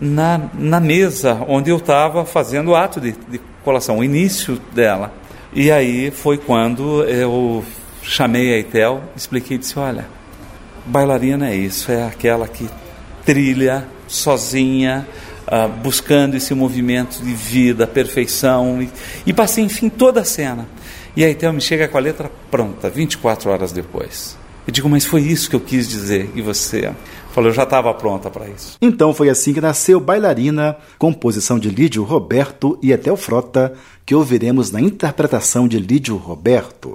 na, 0.00 0.48
na 0.54 0.80
mesa 0.80 1.44
onde 1.46 1.70
eu 1.70 1.76
estava 1.76 2.24
fazendo 2.24 2.68
o 2.68 2.74
ato 2.74 3.00
de, 3.00 3.12
de 3.28 3.38
colação, 3.62 3.98
o 3.98 4.04
início 4.04 4.58
dela. 4.72 5.12
E 5.52 5.70
aí 5.70 6.10
foi 6.10 6.38
quando 6.38 7.04
eu 7.04 7.62
chamei 8.02 8.54
a 8.54 8.58
Etel, 8.58 9.02
expliquei 9.14 9.56
e 9.56 9.58
disse, 9.58 9.78
olha, 9.78 10.06
bailarina 10.86 11.50
é 11.50 11.54
isso, 11.54 11.92
é 11.92 12.06
aquela 12.06 12.48
que 12.48 12.66
trilha 13.26 13.86
sozinha, 14.06 15.06
uh, 15.46 15.68
buscando 15.68 16.34
esse 16.34 16.54
movimento 16.54 17.22
de 17.22 17.34
vida, 17.34 17.86
perfeição, 17.86 18.80
e, 18.80 18.90
e 19.26 19.34
passei, 19.34 19.64
enfim, 19.64 19.90
toda 19.90 20.22
a 20.22 20.24
cena. 20.24 20.66
E 21.14 21.22
a 21.22 21.28
Etel 21.28 21.52
me 21.52 21.60
chega 21.60 21.88
com 21.88 21.98
a 21.98 22.00
letra 22.00 22.30
pronta, 22.50 22.88
24 22.88 23.50
horas 23.50 23.70
depois. 23.70 24.37
Eu 24.68 24.72
digo, 24.72 24.86
mas 24.86 25.06
foi 25.06 25.22
isso 25.22 25.48
que 25.48 25.56
eu 25.56 25.60
quis 25.60 25.88
dizer. 25.88 26.28
E 26.34 26.42
você 26.42 26.92
falou, 27.32 27.48
eu 27.48 27.54
já 27.54 27.62
estava 27.62 27.92
pronta 27.94 28.28
para 28.28 28.46
isso. 28.50 28.76
Então 28.82 29.14
foi 29.14 29.30
assim 29.30 29.54
que 29.54 29.62
nasceu 29.62 29.98
Bailarina, 29.98 30.76
composição 30.98 31.58
de 31.58 31.70
Lídio 31.70 32.04
Roberto 32.04 32.78
e 32.82 32.92
Etel 32.92 33.16
Frota, 33.16 33.72
que 34.04 34.14
ouviremos 34.14 34.70
na 34.70 34.78
interpretação 34.78 35.66
de 35.66 35.78
Lídio 35.78 36.16
Roberto. 36.16 36.94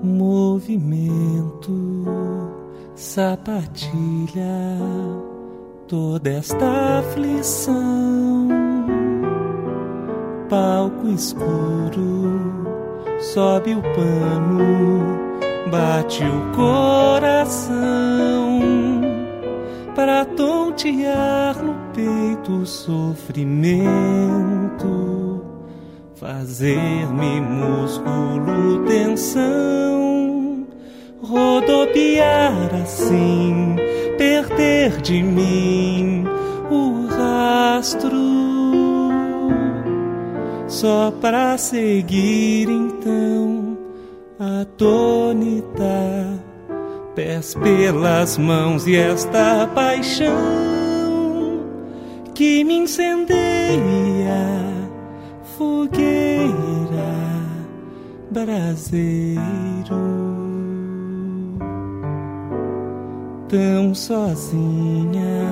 Movimento, 0.00 1.72
sapatilha 2.94 4.44
toda 5.88 6.30
esta 6.30 6.98
aflição. 7.00 8.48
Palco 10.48 11.08
escuro, 11.08 12.40
sobe 13.20 13.74
o 13.74 13.82
pano, 13.82 15.18
bate 15.70 16.22
o 16.24 16.52
coração 16.54 17.74
para 19.94 20.24
tontear 20.24 21.56
no 21.62 21.74
peito 21.92 22.62
o 22.62 22.66
sofrimento, 22.66 23.84
fazer-me 26.14 27.40
músculo 27.40 28.84
tensão 28.86 30.33
rodopiar 31.24 32.70
assim, 32.82 33.76
perder 34.18 35.00
de 35.00 35.22
mim 35.22 36.24
o 36.70 37.06
rastro. 37.06 38.12
Só 40.68 41.12
para 41.20 41.56
seguir 41.56 42.68
então 42.68 43.78
atônita, 44.38 46.42
pés 47.14 47.54
pelas 47.54 48.36
mãos 48.36 48.86
e 48.86 48.96
esta 48.96 49.66
paixão 49.74 50.34
que 52.34 52.64
me 52.64 52.78
incendeia, 52.78 53.78
fogueira, 55.56 56.44
braseiro. 58.30 60.23
Tão 63.54 63.94
sozinha, 63.94 65.46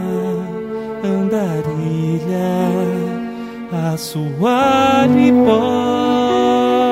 andarilha, 1.04 2.26
a 3.72 3.96
suar 3.96 5.08
e 5.16 5.30
pó. 5.46 6.82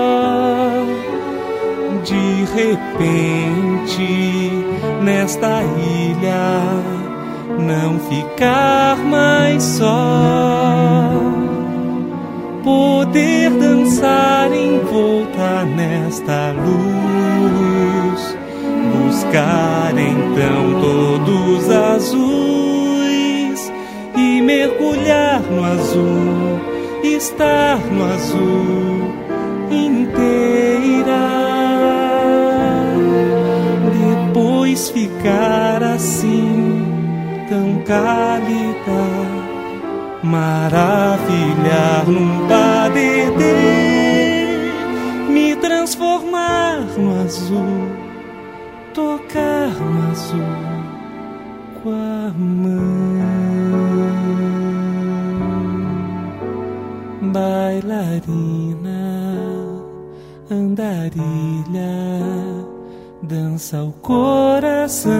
De 2.04 2.44
repente, 2.54 4.52
nesta 5.02 5.62
ilha, 5.62 6.62
não 7.58 7.98
ficar 7.98 8.96
mais 8.98 9.62
só. 9.64 11.10
Poder 12.62 13.50
dançar 13.50 14.52
envolta 14.52 15.64
nesta 15.64 16.52
luz 16.52 17.20
buscar 19.30 19.94
então 19.96 20.80
todos 20.80 21.70
azuis 21.70 22.12
e 24.16 24.42
mergulhar 24.42 25.40
no 25.42 25.64
azul, 25.64 26.60
estar 27.04 27.78
no 27.78 28.04
azul 28.12 29.14
inteira. 29.70 31.30
Depois 34.32 34.90
ficar 34.90 35.82
assim, 35.82 36.84
tão 37.48 37.82
cálida, 37.84 39.00
maravilhar 40.24 42.04
num 42.08 42.48
padedê, 42.48 43.54
me 45.28 45.54
transformar 45.56 46.80
no 46.98 47.22
azul 47.22 47.99
tocar 49.00 49.72
no 49.80 50.10
azul 50.10 50.60
com 51.82 51.90
a 51.90 52.32
mão. 52.36 53.20
Bailarina, 57.32 59.00
andarilha, 60.50 61.96
dança 63.22 63.82
o 63.82 63.92
coração. 63.92 65.10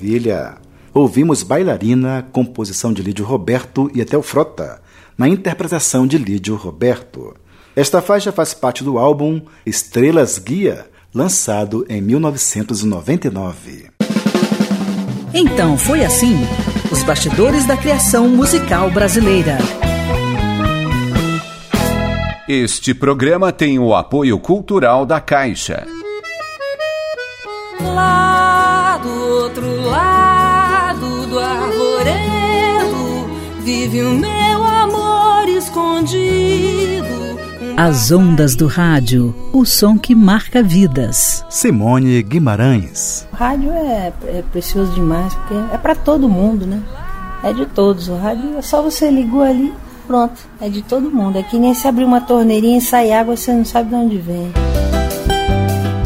Maravilha! 0.00 0.54
Ouvimos 0.94 1.42
Bailarina, 1.42 2.26
composição 2.32 2.90
de 2.90 3.02
Lídio 3.02 3.22
Roberto 3.22 3.90
e 3.94 4.00
Etel 4.00 4.22
Frota, 4.22 4.80
na 5.16 5.28
interpretação 5.28 6.06
de 6.06 6.16
Lídio 6.16 6.56
Roberto. 6.56 7.34
Esta 7.76 8.00
faixa 8.00 8.32
faz 8.32 8.54
parte 8.54 8.82
do 8.82 8.98
álbum 8.98 9.42
Estrelas 9.64 10.38
Guia, 10.38 10.86
lançado 11.14 11.84
em 11.86 12.00
1999. 12.00 13.90
Então 15.34 15.76
foi 15.76 16.02
assim: 16.02 16.34
os 16.90 17.02
bastidores 17.02 17.66
da 17.66 17.76
criação 17.76 18.26
musical 18.26 18.90
brasileira. 18.90 19.58
Este 22.48 22.94
programa 22.94 23.52
tem 23.52 23.78
o 23.78 23.94
apoio 23.94 24.38
cultural 24.38 25.04
da 25.04 25.20
Caixa. 25.20 25.86
Lá 27.82 28.29
vive 33.90 34.02
o 34.04 34.14
meu 34.14 34.64
amor 34.64 35.48
escondido. 35.48 37.10
As 37.76 38.12
ondas 38.12 38.54
do 38.54 38.68
rádio, 38.68 39.34
o 39.52 39.64
som 39.64 39.98
que 39.98 40.14
marca 40.14 40.62
vidas. 40.62 41.44
Simone 41.50 42.22
Guimarães. 42.22 43.26
O 43.32 43.36
rádio 43.36 43.72
é, 43.72 44.12
é 44.26 44.44
precioso 44.52 44.92
demais, 44.92 45.34
porque 45.34 45.54
é 45.74 45.78
para 45.78 45.96
todo 45.96 46.28
mundo, 46.28 46.66
né? 46.66 46.80
É 47.42 47.52
de 47.52 47.66
todos. 47.66 48.08
O 48.08 48.16
rádio 48.16 48.58
é 48.58 48.62
só 48.62 48.80
você 48.80 49.10
ligou 49.10 49.42
ali, 49.42 49.72
pronto. 50.06 50.40
É 50.60 50.68
de 50.68 50.82
todo 50.82 51.10
mundo. 51.10 51.38
É 51.38 51.42
que 51.42 51.58
nem 51.58 51.74
se 51.74 51.88
abrir 51.88 52.04
uma 52.04 52.20
torneirinha 52.20 52.78
e 52.78 52.82
sair 52.82 53.12
água, 53.12 53.36
você 53.36 53.52
não 53.52 53.64
sabe 53.64 53.88
de 53.88 53.94
onde 53.96 54.18
vem. 54.18 54.52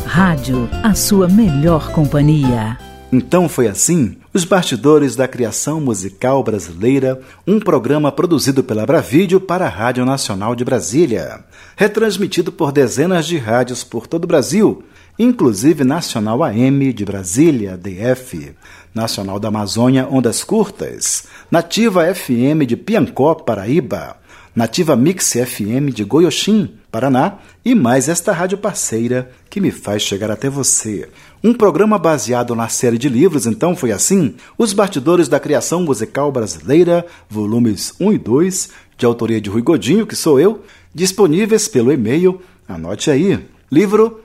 Rádio, 0.07 0.71
a 0.83 0.95
sua 0.95 1.29
melhor 1.29 1.91
companhia. 1.91 2.79
Então 3.13 3.49
foi 3.49 3.69
assim 3.69 4.17
Os 4.37 4.45
Bastidores 4.45 5.15
da 5.15 5.29
Criação 5.29 5.81
Musical 5.81 6.43
Brasileira, 6.43 7.21
um 7.47 7.61
programa 7.61 8.11
produzido 8.11 8.65
pela 8.65 8.85
Bravídeo 8.85 9.41
para 9.41 9.67
a 9.67 9.69
Rádio 9.69 10.05
Nacional 10.05 10.57
de 10.57 10.65
Brasília, 10.65 11.45
retransmitido 11.77 12.51
por 12.51 12.73
dezenas 12.73 13.29
de 13.29 13.39
rádios 13.39 13.85
por 13.85 14.09
todo 14.09 14.25
o 14.25 14.27
Brasil, 14.27 14.83
inclusive 15.17 15.85
Nacional 15.85 16.43
AM 16.43 16.93
de 16.93 17.05
Brasília, 17.05 17.77
DF, 17.77 18.57
Nacional 18.93 19.39
da 19.39 19.47
Amazônia 19.47 20.09
Ondas 20.11 20.43
Curtas, 20.43 21.29
Nativa 21.49 22.13
FM 22.13 22.67
de 22.67 22.77
Piancó, 22.77 23.37
Paraíba, 23.37 24.17
Nativa 24.55 24.95
Mix 24.95 25.33
FM 25.33 25.93
de 25.93 26.05
Goioxim, 26.05 26.75
Paraná, 26.91 27.39
e 27.65 27.75
mais 27.75 28.09
esta 28.09 28.33
rádio 28.33 28.57
parceira 28.57 29.31
que 29.51 29.61
me 29.61 29.71
faz 29.71 30.03
chegar 30.03 30.31
até 30.31 30.49
você. 30.49 31.09
Um 31.43 31.53
programa 31.53 31.99
baseado 31.99 32.55
na 32.55 32.69
série 32.69 32.97
de 32.97 33.09
livros, 33.09 33.47
então 33.47 33.75
foi 33.75 33.91
assim: 33.91 34.37
Os 34.57 34.73
Bastidores 34.73 35.27
da 35.27 35.41
Criação 35.41 35.83
Musical 35.83 36.31
Brasileira, 36.31 37.05
volumes 37.29 37.95
1 37.99 38.13
e 38.13 38.19
2, 38.19 38.69
de 38.97 39.05
autoria 39.05 39.41
de 39.41 39.51
Rui 39.51 39.63
Godinho, 39.63 40.07
que 40.07 40.15
sou 40.15 40.39
eu, 40.39 40.63
disponíveis 40.95 41.67
pelo 41.67 41.91
e-mail, 41.91 42.41
anote 42.69 43.11
aí, 43.11 43.45
livro 43.73 44.21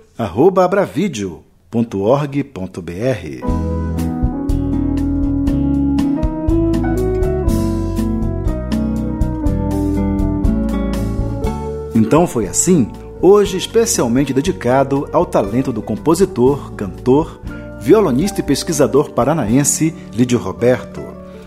Então 12.10 12.26
foi 12.26 12.48
assim, 12.48 12.88
hoje 13.22 13.56
especialmente 13.56 14.34
dedicado 14.34 15.08
ao 15.14 15.28
talento 15.28 15.72
do 15.72 15.80
compositor, 15.80 16.72
cantor, 16.72 17.40
violonista 17.80 18.40
e 18.40 18.44
pesquisador 18.44 19.12
paranaense 19.12 19.94
Lídio 20.12 20.40
Roberto. 20.40 21.04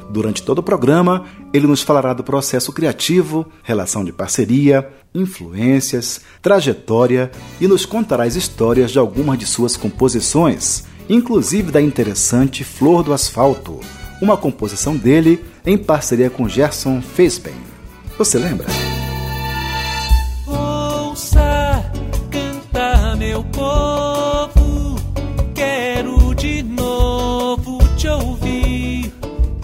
Durante 0.09 0.41
todo 0.41 0.61
o 0.61 0.63
programa, 0.63 1.25
ele 1.53 1.67
nos 1.67 1.83
falará 1.83 2.15
do 2.15 2.23
processo 2.23 2.73
criativo, 2.73 3.45
relação 3.65 4.05
de 4.05 4.13
parceria, 4.13 4.89
influências, 5.13 6.21
trajetória 6.41 7.33
e 7.61 7.67
nos 7.67 7.85
contará 7.85 8.23
as 8.23 8.37
histórias 8.37 8.93
de 8.93 9.01
algumas 9.01 9.41
de 9.41 9.47
suas 9.47 9.77
composições. 9.77 10.85
inclusive 11.09 11.73
da 11.73 11.83
interessante 11.83 12.63
Flor 12.63 13.03
do 13.03 13.13
Asfalto, 13.13 13.81
uma 14.21 14.37
composição 14.37 14.97
dele 14.97 15.45
em 15.67 15.77
parceria 15.77 16.31
com 16.31 16.49
Gerson 16.49 17.03
Fesben. 17.03 17.57
Você 18.17 18.39
lembra? 18.39 18.69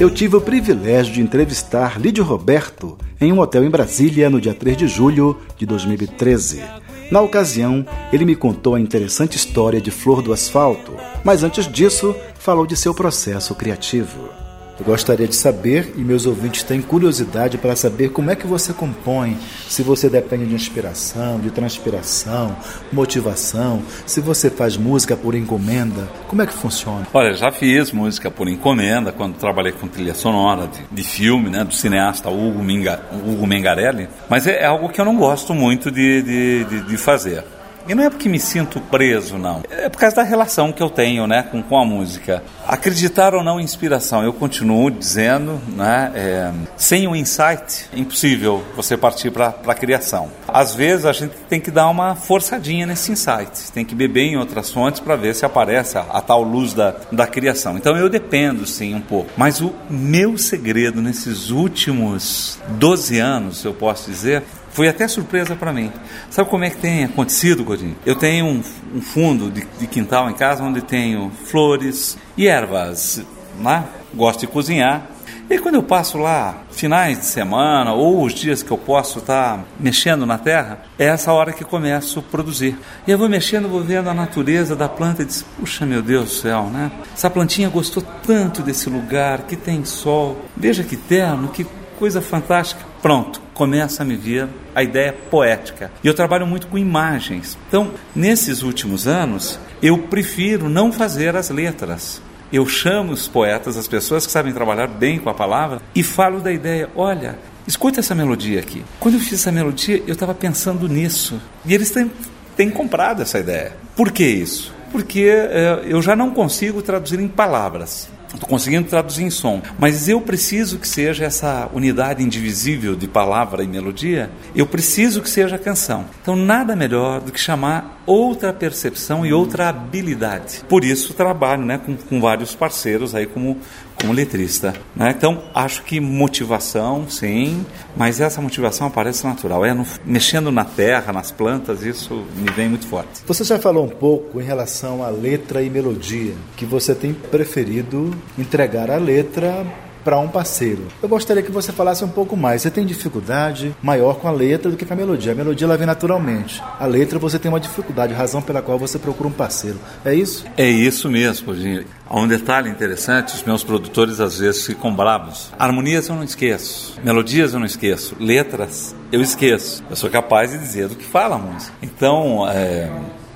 Eu 0.01 0.09
tive 0.09 0.37
o 0.37 0.41
privilégio 0.41 1.13
de 1.13 1.21
entrevistar 1.21 2.01
Lídio 2.01 2.23
Roberto 2.23 2.97
em 3.21 3.33
um 3.33 3.41
hotel 3.41 3.65
em 3.65 3.71
Brasília 3.71 4.31
no 4.31 4.41
dia 4.41 4.55
3 4.55 4.77
de 4.77 4.87
julho 4.87 5.37
de 5.57 5.67
2013. 5.67 6.63
Na 7.11 7.21
ocasião, 7.21 7.85
ele 8.13 8.25
me 8.25 8.37
contou 8.37 8.77
a 8.77 8.81
interessante 8.81 9.37
história 9.37 9.81
de 9.81 9.91
Flor 9.91 10.23
do 10.23 10.33
Asfalto, 10.33 10.93
mas 11.25 11.43
antes 11.43 11.67
disso, 11.67 12.15
falou 12.39 12.65
de 12.65 12.77
seu 12.77 12.95
processo 12.95 13.57
criativo. 13.57 14.48
Eu 14.79 14.85
gostaria 14.85 15.27
de 15.27 15.35
saber, 15.35 15.93
e 15.97 16.01
meus 16.03 16.25
ouvintes 16.25 16.63
têm 16.63 16.81
curiosidade 16.81 17.59
para 17.59 17.75
saber 17.75 18.11
como 18.11 18.31
é 18.31 18.37
que 18.37 18.47
você 18.47 18.73
compõe, 18.73 19.37
se 19.69 19.83
você 19.83 20.09
depende 20.09 20.47
de 20.47 20.55
inspiração, 20.55 21.41
de 21.41 21.51
transpiração, 21.51 22.57
motivação, 22.93 23.83
se 24.07 24.21
você 24.21 24.49
faz 24.49 24.77
música 24.77 25.17
por 25.17 25.35
encomenda, 25.35 26.09
como 26.29 26.43
é 26.43 26.47
que 26.47 26.53
funciona? 26.53 27.07
Olha, 27.13 27.35
já 27.35 27.51
fiz 27.51 27.91
música 27.91 28.31
por 28.31 28.49
encomenda 28.49 29.11
quando 29.11 29.35
trabalhei 29.35 29.73
com 29.73 29.89
trilha 29.89 30.15
sonora 30.15 30.69
de, 30.69 30.81
de 30.91 31.03
filme, 31.03 31.51
né, 31.51 31.65
do 31.65 31.75
cineasta 31.75 32.31
Hugo, 32.31 32.63
Minga, 32.63 33.03
Hugo 33.13 33.47
Mengarelli, 33.47 34.09
mas 34.29 34.47
é, 34.47 34.63
é, 34.63 34.67
algo 34.67 34.89
que 34.91 35.01
eu 35.01 35.05
não 35.05 35.17
gosto 35.17 35.55
muito 35.55 35.91
de, 35.91 36.23
de, 36.23 36.65
de, 36.65 36.81
de 36.83 36.97
fazer. 36.97 37.43
E 37.89 37.95
não 37.95 38.05
é 38.05 38.11
porque 38.11 38.29
me 38.29 38.39
sinto 38.39 38.81
preso, 38.81 39.39
não. 39.39 39.63
É 39.71 39.89
por 39.89 39.99
causa 39.99 40.17
da 40.17 40.23
relação 40.23 40.71
que 40.71 40.83
eu 40.83 40.91
tenho 40.91 41.27
né, 41.27 41.43
com, 41.43 41.63
com 41.63 41.79
a 41.79 41.87
música. 41.87 42.43
Acreditar 42.67 43.35
ou 43.35 43.43
não 43.43 43.59
em 43.59 43.65
inspiração, 43.65 44.23
eu 44.23 44.33
continuo 44.33 44.91
dizendo, 44.91 45.59
né, 45.75 46.13
é, 46.15 46.53
sem 46.77 47.07
o 47.07 47.13
um 47.13 47.17
insight, 47.17 47.89
é 47.91 47.99
impossível 47.99 48.63
você 48.77 48.95
partir 48.95 49.31
para 49.31 49.55
a 49.67 49.75
criação. 49.75 50.31
Às 50.47 50.75
vezes 50.75 51.07
a 51.07 51.13
gente 51.13 51.33
tem 51.49 51.59
que 51.59 51.71
dar 51.71 51.89
uma 51.89 52.15
forçadinha 52.15 52.85
nesse 52.85 53.11
insight, 53.11 53.73
tem 53.73 53.87
que 53.87 53.95
beber 53.95 54.25
em 54.25 54.37
outras 54.37 54.71
fontes 54.71 55.01
para 55.01 55.17
ver 55.17 55.35
se 55.35 55.47
aparece 55.47 55.97
a, 55.97 56.03
a, 56.03 56.21
tal 56.21 56.43
luz 56.43 56.75
da, 56.75 56.95
da 57.11 57.27
criação. 57.27 57.79
Então 57.79 57.97
eu 57.97 58.11
dependo 58.11 58.67
sim 58.67 58.95
um 58.95 59.01
pouco. 59.01 59.31
Mas 59.35 59.63
o 59.63 59.73
meu 59.89 60.37
segredo 60.37 61.01
nesses 61.01 61.49
últimos 61.49 62.59
12 62.69 63.19
anos, 63.19 63.65
eu 63.65 63.73
posso 63.73 64.11
dizer, 64.11 64.43
foi 64.79 64.87
até 64.87 65.09
surpresa 65.09 65.57
para 65.57 65.73
mim. 65.73 65.91
Sabe 66.31 66.49
como 66.49 66.63
é 66.63 66.71
que 66.71 66.77
tem 66.77 67.03
acontecido, 67.03 67.65
Godinho? 67.65 67.97
Eu 68.07 68.15
tenho 68.15 68.47
um, 68.47 68.63
um 68.95 69.01
fundo 69.01 69.51
de, 69.51 69.67
de, 69.77 69.89
quintal 69.89 70.31
em 70.31 70.35
casa 70.35 70.63
onde 70.63 70.81
tenho 70.83 71.33
flores 71.47 72.17
e 72.37 72.47
ervas, 72.47 73.21
né? 73.59 73.83
Gosto 74.15 74.39
de 74.39 74.47
cozinhar. 74.47 75.05
E 75.51 75.59
quando 75.59 75.75
eu 75.75 75.83
passo 75.83 76.17
lá, 76.17 76.63
finais 76.71 77.19
de 77.19 77.25
semana 77.25 77.93
ou 77.93 78.23
os 78.23 78.33
dias 78.33 78.63
que 78.63 78.71
eu 78.71 78.79
posso 78.79 79.19
estar 79.19 79.57
tá 79.57 79.65
mexendo 79.81 80.25
na 80.25 80.39
terra, 80.39 80.83
é 80.97 81.07
essa 81.07 81.33
hora 81.33 81.53
que 81.53 81.65
começo 81.65 82.21
a 82.21 82.23
produzir. 82.23 82.79
E 83.05 83.11
eu 83.11 83.19
vou 83.19 83.29
mexendo, 83.29 83.69
vou 83.69 83.83
vendo 83.83 84.09
a 84.09 84.15
natureza 84.15 84.77
da 84.77 84.89
planta 84.89 85.23
e 85.23 85.25
diz: 85.25 85.45
puxa, 85.59 85.85
meu 85.85 86.03
Deus 86.03 86.27
do 86.27 86.35
céu, 86.37 86.71
né? 86.73 86.93
Essa 87.13 87.29
plantinha 87.29 87.69
gostou 87.69 88.05
tanto 88.25 88.63
desse 88.63 88.89
lugar, 88.89 89.41
que 89.41 89.57
tem 89.57 89.85
sol, 89.85 90.41
veja 90.57 90.85
que 90.85 90.97
terno, 90.97 91.49
que 91.49 91.67
coisa 91.99 92.23
fantástica. 92.23 92.81
Pronto, 93.03 93.43
começa 93.53 94.03
a 94.03 94.07
me 94.07 94.17
vir 94.17 94.49
a 94.75 94.83
ideia 94.83 95.13
poética. 95.13 95.91
E 96.03 96.07
eu 96.07 96.15
trabalho 96.15 96.47
muito 96.47 96.69
com 96.69 96.79
imagens. 96.79 97.59
Então, 97.69 97.91
nesses 98.15 98.63
últimos 98.63 99.09
anos, 99.09 99.59
eu 99.83 99.99
prefiro 99.99 100.69
não 100.69 100.93
fazer 100.93 101.35
as 101.37 101.51
letras. 101.51 102.23
Eu 102.53 102.67
chamo 102.67 103.13
os 103.13 103.27
poetas, 103.29 103.77
as 103.77 103.89
pessoas 103.89 104.25
que 104.25 104.33
sabem 104.33 104.53
trabalhar 104.53 104.87
bem 104.87 105.19
com 105.19 105.29
a 105.29 105.35
palavra, 105.35 105.83
e 105.95 106.03
falo 106.03 106.41
da 106.41 106.51
ideia: 106.51 106.89
olha, 106.97 107.39
escuta 107.67 108.01
essa 108.01 108.15
melodia 108.15 108.61
aqui. 108.61 108.83
Quando 108.99 109.15
eu 109.17 109.21
fiz 109.21 109.35
essa 109.35 109.53
melodia, 109.53 110.03
eu 110.07 110.15
estava 110.15 110.35
pensando 110.35 110.89
nisso. 110.89 111.41
E 111.67 111.75
eles 111.75 111.91
têm, 111.91 112.11
têm 112.57 112.71
comprado 112.71 113.23
essa 113.23 113.39
ideia. 113.39 113.77
Por 113.95 114.13
que 114.13 114.25
isso? 114.25 114.73
Porque 114.91 115.29
é, 115.29 115.83
eu 115.85 116.01
já 116.01 116.17
não 116.17 116.31
consigo 116.31 116.81
traduzir 116.81 117.21
em 117.21 117.29
palavras. 117.29 118.09
Estou 118.35 118.49
conseguindo 118.49 118.89
traduzir 118.89 119.25
em 119.25 119.31
som, 119.31 119.63
mas 119.79 120.09
eu 120.09 120.21
preciso 120.21 120.79
que 120.79 120.87
seja 120.87 121.25
essa 121.25 121.69
unidade 121.73 122.23
indivisível 122.23 122.95
de 122.95 123.09
palavra 123.09 123.63
e 123.63 123.67
melodia, 123.67 124.31
eu 124.55 124.67
preciso 124.67 125.23
que 125.23 125.31
seja 125.31 125.57
a 125.57 125.59
canção. 125.59 126.05
Então, 126.21 126.37
nada 126.37 126.77
melhor 126.77 127.21
do 127.21 127.33
que 127.33 127.41
chamar 127.41 128.03
outra 128.07 128.53
percepção 128.53 129.25
e 129.25 129.33
outra 129.33 129.69
habilidade. 129.69 130.63
Por 130.69 130.85
isso, 130.85 131.13
trabalho 131.13 131.65
né, 131.65 131.79
com, 131.79 131.97
com 131.97 132.21
vários 132.21 132.55
parceiros 132.55 133.15
aí 133.15 133.27
como, 133.27 133.59
como 134.01 134.13
letrista. 134.13 134.75
Né? 134.97 135.15
Então, 135.17 135.43
acho 135.55 135.83
que 135.83 136.01
motivação, 136.01 137.09
sim, 137.09 137.65
mas 137.97 138.21
essa 138.21 138.41
motivação 138.41 138.87
aparece 138.87 139.27
natural. 139.27 139.65
É 139.65 139.75
no, 139.75 139.87
mexendo 140.07 140.51
na 140.51 140.65
terra, 140.65 141.13
nas 141.13 141.31
plantas, 141.31 141.83
isso 141.83 142.25
me 142.37 142.51
vem 142.51 142.69
muito 142.69 142.87
forte. 142.87 143.23
Você 143.27 143.45
já 143.45 143.59
falou 143.59 143.85
um 143.85 143.91
pouco 143.91 144.41
em 144.41 144.45
relação 144.45 145.03
à 145.05 145.09
letra 145.09 145.63
e 145.63 145.69
melodia, 145.69 146.35
que 146.57 146.65
você 146.65 146.95
tem 146.95 147.13
preferido 147.13 148.18
entregar 148.39 148.91
a 148.91 148.97
letra 148.97 149.67
para 150.09 150.19
um 150.19 150.29
parceiro. 150.29 150.85
Eu 151.03 151.09
gostaria 151.09 151.43
que 151.43 151.53
você 151.53 151.71
falasse 151.71 152.03
um 152.03 152.09
pouco 152.09 152.35
mais. 152.35 152.63
Você 152.63 152.71
tem 152.71 152.87
dificuldade 152.87 153.77
maior 153.83 154.15
com 154.15 154.27
a 154.27 154.31
letra 154.31 154.71
do 154.71 154.77
que 154.77 154.87
com 154.87 154.95
a 154.95 154.97
melodia. 154.97 155.33
A 155.33 155.35
melodia 155.35 155.67
ela 155.67 155.77
vem 155.77 155.87
naturalmente. 155.87 156.63
A 156.81 156.87
letra 156.87 157.19
você 157.19 157.39
tem 157.39 157.51
uma 157.51 157.61
dificuldade, 157.61 158.15
razão 158.15 158.41
pela 158.41 158.63
qual 158.63 158.79
você 158.79 158.99
procura 158.99 159.29
um 159.29 159.33
parceiro. 159.33 159.79
É 160.05 160.15
isso? 160.15 160.47
É 160.57 160.67
isso 160.67 161.11
mesmo, 161.11 161.49
Rodinho. 161.49 161.85
Há 162.09 162.19
um 162.19 162.27
detalhe 162.27 162.71
interessante, 162.71 163.35
os 163.35 163.43
meus 163.43 163.63
produtores 163.63 164.19
às 164.19 164.39
vezes 164.39 164.65
ficam 164.65 164.95
bravos. 164.95 165.53
Harmonias 165.59 166.09
eu 166.09 166.15
não 166.15 166.25
esqueço, 166.25 166.99
melodias 167.05 167.53
eu 167.53 167.59
não 167.59 167.67
esqueço, 167.67 168.17
letras 168.19 168.95
eu 169.13 169.21
esqueço. 169.21 169.85
Eu 169.91 169.97
sou 169.97 170.09
capaz 170.09 170.53
de 170.53 170.59
dizer 170.59 170.89
do 170.89 170.97
que 170.97 171.05
fala 171.05 171.37
a 171.37 171.39
música. 171.39 171.75
Então, 171.83 172.49
é, 172.49 172.91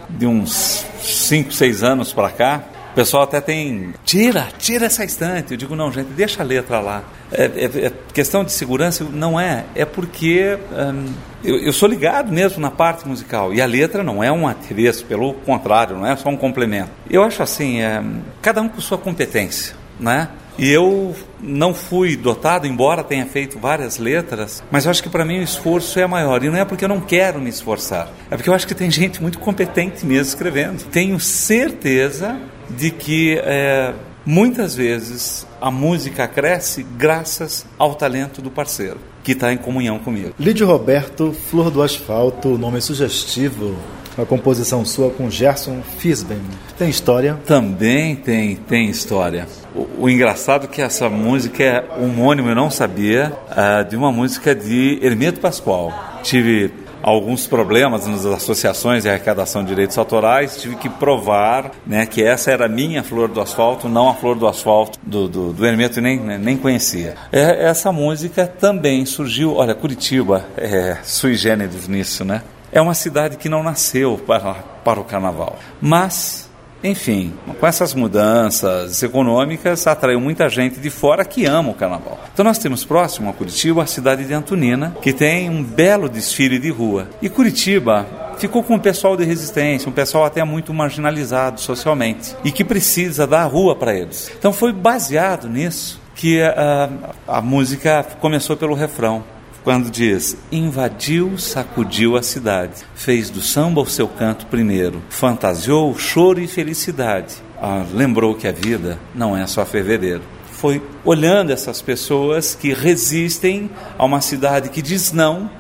de 0.09 0.27
uns 0.27 0.87
5, 1.03 1.53
6 1.53 1.83
anos 1.83 2.15
para 2.15 2.31
cá, 2.31 2.65
o 2.93 2.95
pessoal 2.95 3.23
até 3.23 3.41
tem. 3.41 3.95
Tira, 4.05 4.49
tira 4.59 4.85
essa 4.85 5.03
estante. 5.03 5.53
Eu 5.53 5.57
digo, 5.57 5.75
não, 5.75 5.91
gente, 5.91 6.09
deixa 6.09 6.43
a 6.43 6.45
letra 6.45 6.79
lá. 6.79 7.03
É, 7.33 7.45
é, 7.45 7.87
é 7.87 7.93
questão 8.13 8.45
de 8.45 8.53
segurança? 8.53 9.03
Não 9.05 9.41
é. 9.41 9.65
É 9.75 9.87
porque 9.87 10.59
hum, 10.71 11.07
eu, 11.43 11.57
eu, 11.57 11.73
sou 11.73 11.89
ligado 11.89 12.31
mesmo 12.31 12.61
na 12.61 12.71
parte 12.71 13.09
musical. 13.09 13.55
E 13.55 13.63
a 13.63 13.67
letra 13.67 14.03
não 14.03 14.23
é 14.23 14.31
um 14.31 14.47
atreço, 14.47 15.07
pelo 15.07 15.33
contrário, 15.33 15.97
não 15.97 16.07
é 16.07 16.15
só 16.17 16.29
um 16.29 16.37
complemento. 16.37 16.91
Eu 17.09 17.23
acho 17.23 17.43
assim, 17.43 17.81
é, 17.81 18.03
cada 18.43 18.61
um 18.61 18.69
com 18.69 18.81
sua 18.81 18.99
competência, 18.99 19.75
né? 19.99 20.29
E 20.59 20.69
eu 20.69 21.17
não 21.41 21.73
fui 21.73 22.15
dotado, 22.15 22.67
embora 22.67 23.03
tenha 23.03 23.25
feito 23.25 23.59
várias 23.59 23.97
letras, 23.97 24.63
mas 24.71 24.85
eu 24.85 24.91
acho 24.91 25.03
que 25.03 25.09
para 25.09 25.25
mim 25.25 25.39
o 25.39 25.43
esforço 25.43 25.99
é 25.99 26.07
maior. 26.07 26.45
E 26.45 26.51
não 26.51 26.59
é 26.59 26.65
porque 26.67 26.85
eu 26.85 26.89
não 26.91 27.01
quero 27.01 27.41
me 27.41 27.49
esforçar, 27.49 28.11
é 28.31 28.37
porque 28.37 28.51
eu 28.51 28.55
acho 28.55 28.67
que 28.67 28.75
tem 28.75 28.91
gente 28.91 29.23
muito 29.23 29.39
competente 29.39 30.05
mesmo 30.05 30.29
escrevendo. 30.29 30.85
Tenho 30.91 31.19
certeza 31.19 32.39
de 32.71 32.91
que 32.91 33.39
é, 33.39 33.93
muitas 34.25 34.75
vezes 34.75 35.47
a 35.61 35.71
música 35.71 36.27
cresce 36.27 36.83
graças 36.97 37.67
ao 37.79 37.95
talento 37.95 38.41
do 38.41 38.51
parceiro 38.51 38.99
que 39.23 39.33
está 39.33 39.53
em 39.53 39.57
comunhão 39.57 39.99
comigo. 39.99 40.35
Lídio 40.39 40.67
Roberto, 40.67 41.33
Flor 41.33 41.71
do 41.71 41.83
Asfalto, 41.83 42.59
nome 42.59 42.81
sugestivo, 42.81 43.77
uma 44.17 44.27
composição 44.27 44.85
sua 44.85 45.11
com 45.11 45.31
Gerson 45.31 45.81
Fisben. 45.99 46.41
Tem 46.77 46.91
história? 46.91 47.39
Também 47.47 48.17
tem, 48.17 48.57
tem 48.57 48.91
história. 48.91 49.47
O, 49.75 50.05
o 50.05 50.11
engraçado 50.11 50.65
é 50.65 50.69
que 50.69 50.83
essa 50.83 51.09
música 51.09 51.63
é 51.63 51.85
homônimo, 51.99 52.49
eu 52.49 52.55
não 52.55 52.71
sabia, 52.71 53.33
uh, 53.51 53.89
de 53.89 53.97
uma 53.97 54.13
música 54.13 54.55
de 54.55 54.99
Hermeto 55.03 55.41
Pascoal. 55.41 55.93
Tive 56.23 56.73
alguns 57.03 57.47
problemas 57.47 58.07
nas 58.07 58.25
associações 58.25 59.03
de 59.03 59.09
arrecadação 59.09 59.63
de 59.63 59.69
direitos 59.69 59.99
autorais, 59.99 60.61
tive 60.61 60.77
que 60.77 60.89
provar 60.89 61.73
né, 61.87 62.07
que 62.07 62.23
essa 62.23 62.51
era 62.51 62.67
a 62.67 62.69
minha 62.69 63.03
flor 63.03 63.29
do 63.29 63.41
asfalto, 63.41 63.89
não 63.89 64.09
a 64.09 64.15
flor 64.15 64.37
do 64.37 64.47
asfalto 64.47 64.99
do, 65.03 65.29
do, 65.29 65.53
do 65.53 65.67
Hermeto, 65.67 66.01
nem, 66.01 66.21
né, 66.21 66.39
nem 66.39 66.57
conhecia. 66.57 67.15
É, 67.33 67.67
essa 67.67 67.91
música 67.91 68.47
também 68.47 69.05
surgiu, 69.05 69.57
olha, 69.57 69.75
Curitiba 69.75 70.45
é 70.57 70.99
sui 71.03 71.35
generis 71.35 71.89
nisso, 71.89 72.25
né? 72.25 72.43
É 72.71 72.81
uma 72.81 72.95
cidade 72.95 73.37
que 73.37 73.49
não 73.49 73.63
nasceu 73.63 74.19
para, 74.27 74.55
para 74.85 74.99
o 74.99 75.05
carnaval, 75.05 75.59
mas 75.81 76.51
enfim, 76.83 77.33
com 77.59 77.67
essas 77.67 77.95
mudanças 77.95 79.03
econômicas, 79.03 79.87
atraiu 79.87 80.21
muita 80.21 80.49
gente 80.49 80.81
de 80.81 80.91
fora 80.91 81.25
que 81.25 81.45
ama 81.47 81.71
o 81.71 81.75
carnaval. 81.75 82.19
Então 82.33 82.45
nós 82.45 82.59
temos 82.59 82.85
próximo 82.85 83.31
a 83.31 83.33
Curitiba 83.33 83.83
a 83.83 83.87
cidade 83.87 84.25
de 84.25 84.35
Antonina, 84.35 84.97
que 85.01 85.13
tem 85.13 85.49
um 85.49 85.63
belo 85.63 86.09
desfile 86.09 86.59
de 86.59 86.71
rua. 86.71 87.09
E 87.21 87.29
Curitiba 87.29 88.07
ficou 88.39 88.63
com 88.63 88.75
um 88.75 88.79
pessoal 88.79 89.17
de 89.17 89.25
resistência, 89.25 89.89
um 89.89 89.93
pessoal 89.93 90.25
até 90.25 90.43
muito 90.43 90.75
marginalizado 90.75 91.61
socialmente, 91.61 92.35
e 92.45 92.51
que 92.51 92.65
precisa 92.65 93.27
dar 93.27 93.45
rua 93.45 93.77
para 93.77 93.95
eles. 93.95 94.31
Então 94.37 94.53
foi 94.53 94.73
baseado 94.73 95.49
nisso 95.49 96.01
que 96.15 96.43
a, 96.43 96.91
a, 97.29 97.39
a 97.39 97.41
música 97.41 98.05
começou 98.21 98.57
pelo 98.57 98.75
refrão 98.75 99.25
quando 99.65 99.91
diz: 99.91 100.37
invadiu, 100.51 101.39
sacudiu 101.39 102.17
a 102.17 102.23
cidade, 102.23 102.75
fez 102.95 103.31
do 103.31 103.41
samba 103.41 103.81
o 103.81 103.87
seu 103.87 104.09
canto 104.09 104.47
primeiro, 104.47 105.03
fantasiou 105.09 105.97
choro 105.99 106.41
e 106.41 106.47
felicidade. 106.47 107.35
ah, 107.61 107.85
lembrou 107.93 108.35
que 108.35 108.49
a 108.49 108.53
vida 108.53 108.99
não 109.15 109.37
é 109.37 109.47
só 109.47 109.65
fevereiro. 109.65 110.23
Foi 110.51 110.83
olhando 111.05 111.51
essas 111.51 111.83
pessoas 111.83 112.55
que 112.55 112.73
resistem 112.73 113.71
a 113.99 114.05
uma 114.05 114.21
cidade 114.21 114.69
que 114.69 114.81
diz 114.81 115.13
não 115.13 115.51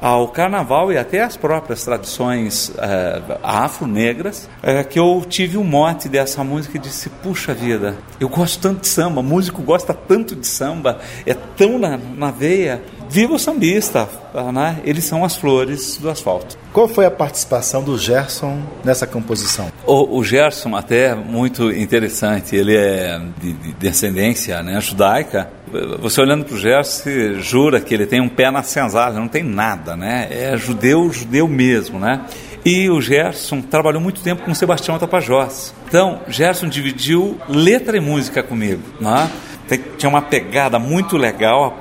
ao 0.00 0.28
carnaval 0.28 0.90
e 0.90 0.96
até 0.96 1.22
às 1.22 1.36
próprias 1.36 1.84
tradições 1.84 2.72
é, 2.78 3.20
afro-negras, 3.42 4.48
é, 4.62 4.82
que 4.82 4.98
eu 4.98 5.22
tive 5.28 5.58
um 5.58 5.64
mote 5.64 6.08
dessa 6.08 6.42
música 6.42 6.78
e 6.78 6.80
disse: 6.80 7.10
puxa 7.10 7.52
vida, 7.52 7.96
eu 8.18 8.28
gosto 8.28 8.60
tanto 8.60 8.80
de 8.80 8.88
samba, 8.88 9.22
músico 9.22 9.60
gosta 9.60 9.92
tanto 9.92 10.34
de 10.34 10.46
samba, 10.46 10.98
é 11.26 11.34
tão 11.34 11.78
na, 11.78 11.98
na 11.98 12.30
veia. 12.30 12.82
Viva 13.10 13.34
o 13.34 13.38
sambista, 13.40 14.08
né? 14.54 14.78
eles 14.84 15.04
são 15.04 15.24
as 15.24 15.34
flores 15.34 15.98
do 16.00 16.08
asfalto. 16.08 16.56
Qual 16.72 16.86
foi 16.86 17.04
a 17.04 17.10
participação 17.10 17.82
do 17.82 17.98
Gerson 17.98 18.62
nessa 18.84 19.04
composição? 19.04 19.72
O, 19.84 20.18
o 20.18 20.22
Gerson 20.22 20.76
até 20.76 21.12
muito 21.12 21.72
interessante, 21.72 22.54
ele 22.54 22.76
é 22.76 23.20
de, 23.40 23.52
de 23.52 23.72
descendência 23.72 24.62
né, 24.62 24.80
judaica. 24.80 25.50
Você 25.98 26.20
olhando 26.20 26.44
para 26.44 26.54
o 26.54 26.58
Gerson, 26.58 27.02
você 27.02 27.34
jura 27.40 27.80
que 27.80 27.92
ele 27.92 28.06
tem 28.06 28.20
um 28.20 28.28
pé 28.28 28.48
na 28.48 28.62
senzala, 28.62 29.18
não 29.18 29.26
tem 29.26 29.42
nada, 29.42 29.96
né? 29.96 30.28
É 30.30 30.56
judeu, 30.56 31.12
judeu 31.12 31.48
mesmo, 31.48 31.98
né? 31.98 32.24
E 32.64 32.88
o 32.90 33.00
Gerson 33.00 33.60
trabalhou 33.60 34.00
muito 34.00 34.20
tempo 34.20 34.42
com 34.42 34.52
o 34.52 34.54
Sebastião 34.54 34.96
Tapajós. 34.98 35.74
Então, 35.88 36.20
Gerson 36.28 36.68
dividiu 36.68 37.36
letra 37.48 37.96
e 37.96 38.00
música 38.00 38.40
comigo, 38.40 38.82
né? 39.00 39.28
Tinha 39.98 40.10
uma 40.10 40.22
pegada 40.22 40.78
muito 40.78 41.16
legal, 41.16 41.76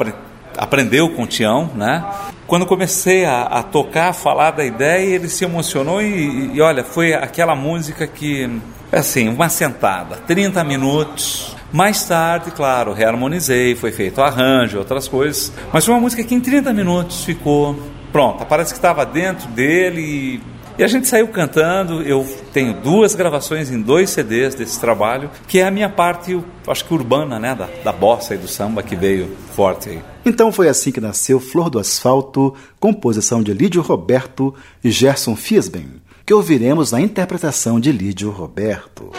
aprendeu 0.59 1.09
com 1.09 1.23
o 1.23 1.27
Tião, 1.27 1.71
né? 1.73 2.05
Quando 2.45 2.65
comecei 2.65 3.25
a, 3.25 3.43
a, 3.43 3.63
tocar, 3.63 4.09
a 4.09 4.13
falar 4.13 4.51
da 4.51 4.65
ideia, 4.65 5.15
ele 5.15 5.29
se 5.29 5.45
emocionou 5.45 6.01
e, 6.01 6.51
e, 6.53 6.61
olha, 6.61 6.83
foi 6.83 7.13
aquela 7.13 7.55
música 7.55 8.05
que, 8.05 8.59
assim, 8.91 9.29
uma 9.29 9.47
sentada, 9.47 10.17
30 10.27 10.63
minutos. 10.63 11.55
Mais 11.71 12.03
tarde, 12.03 12.49
claro, 12.51 12.93
reharmonizei, 12.93 13.75
foi 13.75 13.91
feito 13.91 14.21
arranjo, 14.21 14.79
outras 14.79 15.07
coisas, 15.07 15.53
mas 15.71 15.85
foi 15.85 15.93
uma 15.93 16.01
música 16.01 16.23
que 16.23 16.33
em 16.33 16.39
30 16.39 16.73
minutos 16.73 17.23
ficou 17.23 17.79
pronta. 18.11 18.43
Parece 18.43 18.73
que 18.73 18.79
estava 18.79 19.05
dentro 19.05 19.47
dele 19.49 20.01
e 20.01 20.41
e 20.79 20.83
a 20.83 20.87
gente 20.87 21.09
saiu 21.09 21.27
cantando, 21.27 22.01
eu 22.03 22.25
tenho 22.53 22.73
duas 22.73 23.13
gravações 23.13 23.69
em 23.69 23.81
dois 23.81 24.11
CDs 24.11 24.55
desse 24.55 24.79
trabalho, 24.79 25.29
que 25.45 25.59
é 25.59 25.67
a 25.67 25.71
minha 25.71 25.89
parte, 25.89 26.39
acho 26.65 26.85
que 26.85 26.93
urbana, 26.93 27.37
né, 27.37 27.53
da, 27.53 27.67
da 27.83 27.91
bossa 27.91 28.33
e 28.33 28.37
do 28.37 28.47
samba 28.47 28.81
que 28.81 28.95
veio 28.95 29.35
forte 29.53 29.89
aí. 29.89 30.01
Então 30.25 30.53
foi 30.53 30.69
assim 30.69 30.89
que 30.89 31.01
nasceu 31.01 31.37
Flor 31.37 31.69
do 31.69 31.79
Asfalto, 31.79 32.55
composição 32.79 33.43
de 33.43 33.51
Lídio 33.51 33.81
Roberto 33.81 34.55
e 34.81 34.89
Gerson 34.89 35.35
Fiesben, 35.35 36.01
que 36.25 36.33
ouviremos 36.33 36.93
na 36.93 37.01
interpretação 37.01 37.77
de 37.77 37.91
Lídio 37.91 38.31
Roberto. 38.31 39.11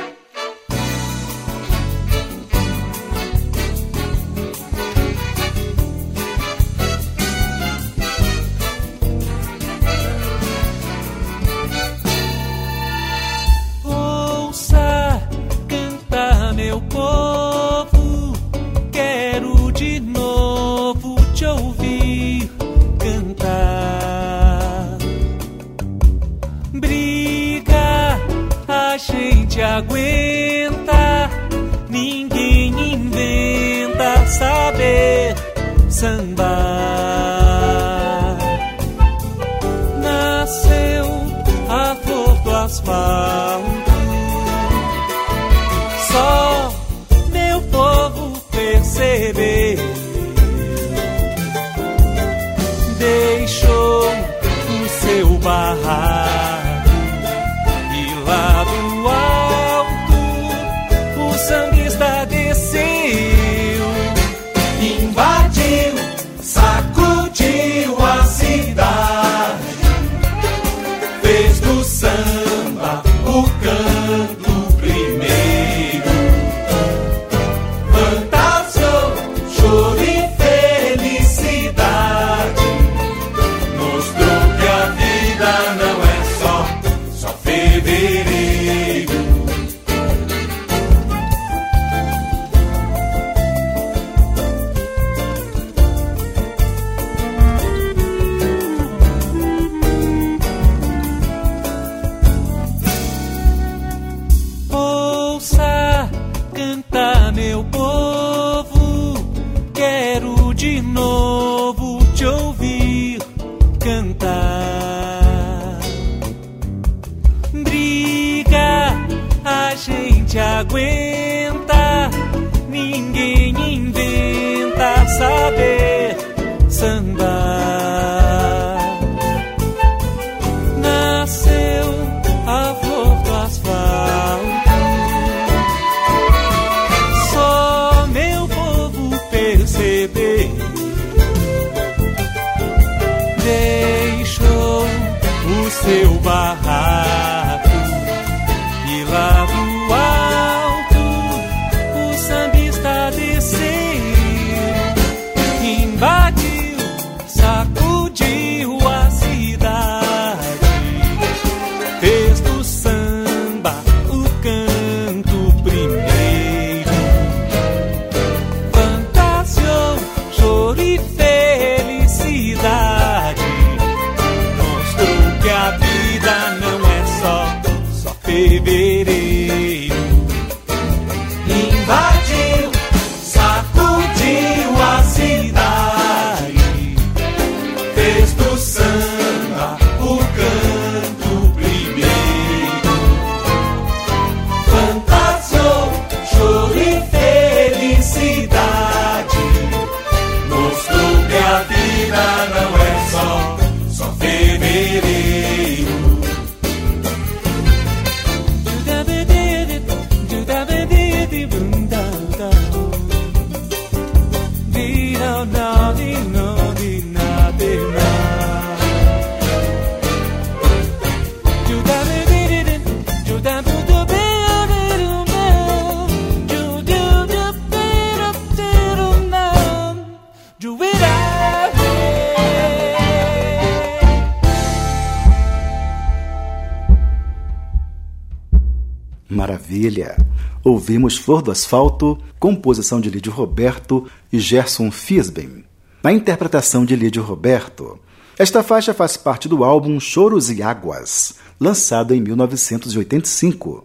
Ouvimos 240.91 241.17
Flor 241.17 241.41
do 241.41 241.53
Asfalto, 241.53 242.19
composição 242.41 243.01
de 243.01 243.09
Lídio 243.09 243.31
Roberto 243.31 244.11
e 244.33 244.41
Gerson 244.41 244.91
Fisben. 244.91 245.65
Na 246.03 246.11
interpretação 246.13 246.85
de 246.85 246.97
Lídio 246.97 247.23
Roberto, 247.23 247.97
esta 248.37 248.61
faixa 248.61 248.93
faz 248.93 249.17
parte 249.17 249.49
do 249.49 249.63
álbum 249.63 250.01
Choros 250.01 250.51
e 250.51 250.61
Águas, 250.65 251.37
lançado 251.61 252.13
em 252.13 252.21
1985. 252.21 253.85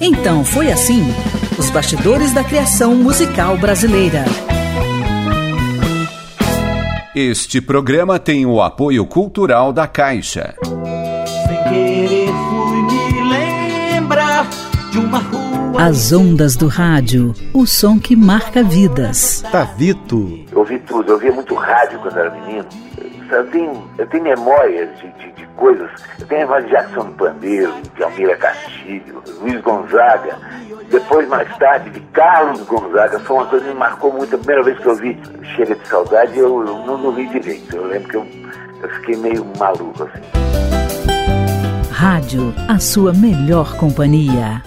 Então 0.00 0.44
foi 0.44 0.70
assim: 0.70 1.02
os 1.58 1.68
bastidores 1.68 2.32
da 2.32 2.44
criação 2.44 2.94
musical 2.94 3.58
brasileira. 3.58 4.24
Este 7.12 7.60
programa 7.60 8.20
tem 8.20 8.46
o 8.46 8.62
apoio 8.62 9.04
cultural 9.04 9.72
da 9.72 9.88
Caixa. 9.88 10.54
Sem 10.64 11.72
querer 11.72 12.28
fui 12.28 12.82
me 12.82 13.92
lembrar 13.92 14.48
de 14.92 14.98
uma 15.00 15.18
rua. 15.18 15.45
As 15.78 16.10
ondas 16.10 16.56
do 16.56 16.68
rádio, 16.68 17.34
o 17.52 17.66
som 17.66 17.98
que 17.98 18.16
marca 18.16 18.62
vidas. 18.62 19.42
Tavito. 19.52 20.40
Eu 20.50 20.58
ouvi 20.60 20.78
tudo, 20.78 21.10
eu 21.10 21.14
ouvia 21.14 21.30
muito 21.30 21.54
rádio 21.54 21.98
quando 21.98 22.18
era 22.18 22.30
menino. 22.30 22.64
Eu 23.30 23.46
tenho, 23.48 23.90
eu 23.98 24.06
tenho 24.06 24.24
memórias 24.24 24.88
de, 24.98 25.12
de, 25.12 25.32
de 25.32 25.46
coisas. 25.48 25.90
Eu 26.18 26.26
tenho 26.26 26.40
memória 26.42 26.64
de 26.64 26.70
Jackson 26.70 27.04
do 27.04 27.12
Pandeiro, 27.12 27.74
de 27.94 28.02
Almira 28.02 28.36
Castilho, 28.36 29.22
Luiz 29.40 29.60
Gonzaga. 29.60 30.38
Depois, 30.90 31.28
mais 31.28 31.54
tarde, 31.58 31.90
de 31.90 32.00
Carlos 32.12 32.62
Gonzaga. 32.62 33.18
Foi 33.20 33.36
uma 33.36 33.46
coisa 33.46 33.66
que 33.66 33.70
me 33.72 33.78
marcou 33.78 34.12
muito. 34.12 34.34
A 34.34 34.38
primeira 34.38 34.62
vez 34.62 34.78
que 34.78 34.86
eu 34.86 34.94
vi 34.94 35.18
Chega 35.54 35.74
de 35.74 35.86
Saudade, 35.88 36.38
eu, 36.38 36.66
eu 36.66 36.86
não 36.86 37.02
dormi 37.02 37.28
direito. 37.28 37.76
Eu 37.76 37.86
lembro 37.86 38.08
que 38.08 38.16
eu, 38.16 38.26
eu 38.82 38.88
fiquei 38.96 39.16
meio 39.16 39.46
maluco 39.58 40.04
assim. 40.04 40.22
Rádio, 41.90 42.54
a 42.66 42.78
sua 42.78 43.12
melhor 43.12 43.76
companhia. 43.76 44.62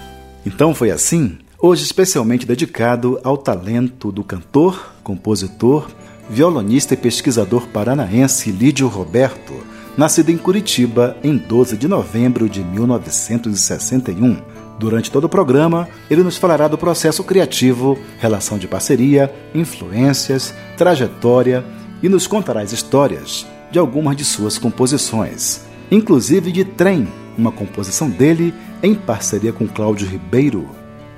Então 0.49 0.73
foi 0.73 0.89
assim? 0.89 1.37
Hoje 1.61 1.83
especialmente 1.83 2.43
dedicado 2.43 3.19
ao 3.23 3.37
talento 3.37 4.11
do 4.11 4.23
cantor, 4.23 4.93
compositor, 5.03 5.87
violonista 6.27 6.95
e 6.95 6.97
pesquisador 6.97 7.67
paranaense 7.67 8.49
Lídio 8.49 8.87
Roberto, 8.87 9.53
nascido 9.95 10.31
em 10.31 10.37
Curitiba 10.37 11.15
em 11.23 11.37
12 11.37 11.77
de 11.77 11.87
novembro 11.87 12.49
de 12.49 12.63
1961. 12.63 14.37
Durante 14.79 15.11
todo 15.11 15.25
o 15.25 15.29
programa, 15.29 15.87
ele 16.09 16.23
nos 16.23 16.35
falará 16.35 16.67
do 16.67 16.79
processo 16.79 17.23
criativo, 17.23 17.95
relação 18.17 18.57
de 18.57 18.67
parceria, 18.67 19.31
influências, 19.53 20.51
trajetória 20.75 21.63
e 22.01 22.09
nos 22.09 22.25
contará 22.25 22.61
as 22.61 22.73
histórias 22.73 23.45
de 23.71 23.77
algumas 23.77 24.17
de 24.17 24.25
suas 24.25 24.57
composições, 24.57 25.61
inclusive 25.91 26.51
de 26.51 26.65
Trem, 26.65 27.07
uma 27.39 27.51
composição 27.51 28.09
dele 28.09 28.53
em 28.83 28.93
parceria 28.93 29.53
com 29.53 29.67
Cláudio 29.67 30.07
Ribeiro. 30.07 30.67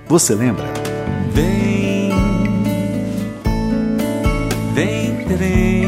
Você 0.07 0.35
lembra? 0.35 0.65
Vem, 1.33 2.11
vem 4.73 5.25
trem, 5.25 5.87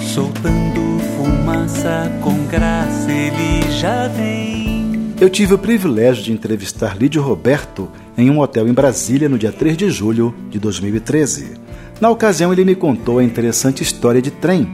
soltando 0.00 1.00
fumaça 1.16 2.10
com 2.22 2.46
graça, 2.46 3.10
ele 3.10 3.70
já 3.70 4.08
vem. 4.08 5.14
Eu 5.20 5.30
tive 5.30 5.54
o 5.54 5.58
privilégio 5.58 6.22
de 6.22 6.32
entrevistar 6.32 6.96
Lídio 6.96 7.22
Roberto 7.22 7.88
em 8.16 8.30
um 8.30 8.38
hotel 8.40 8.68
em 8.68 8.72
Brasília 8.72 9.28
no 9.28 9.38
dia 9.38 9.52
3 9.52 9.76
de 9.76 9.90
julho 9.90 10.34
de 10.50 10.58
2013. 10.58 11.54
Na 12.00 12.10
ocasião, 12.10 12.52
ele 12.52 12.64
me 12.64 12.74
contou 12.74 13.18
a 13.18 13.24
interessante 13.24 13.82
história 13.82 14.20
de 14.20 14.30
trem, 14.30 14.68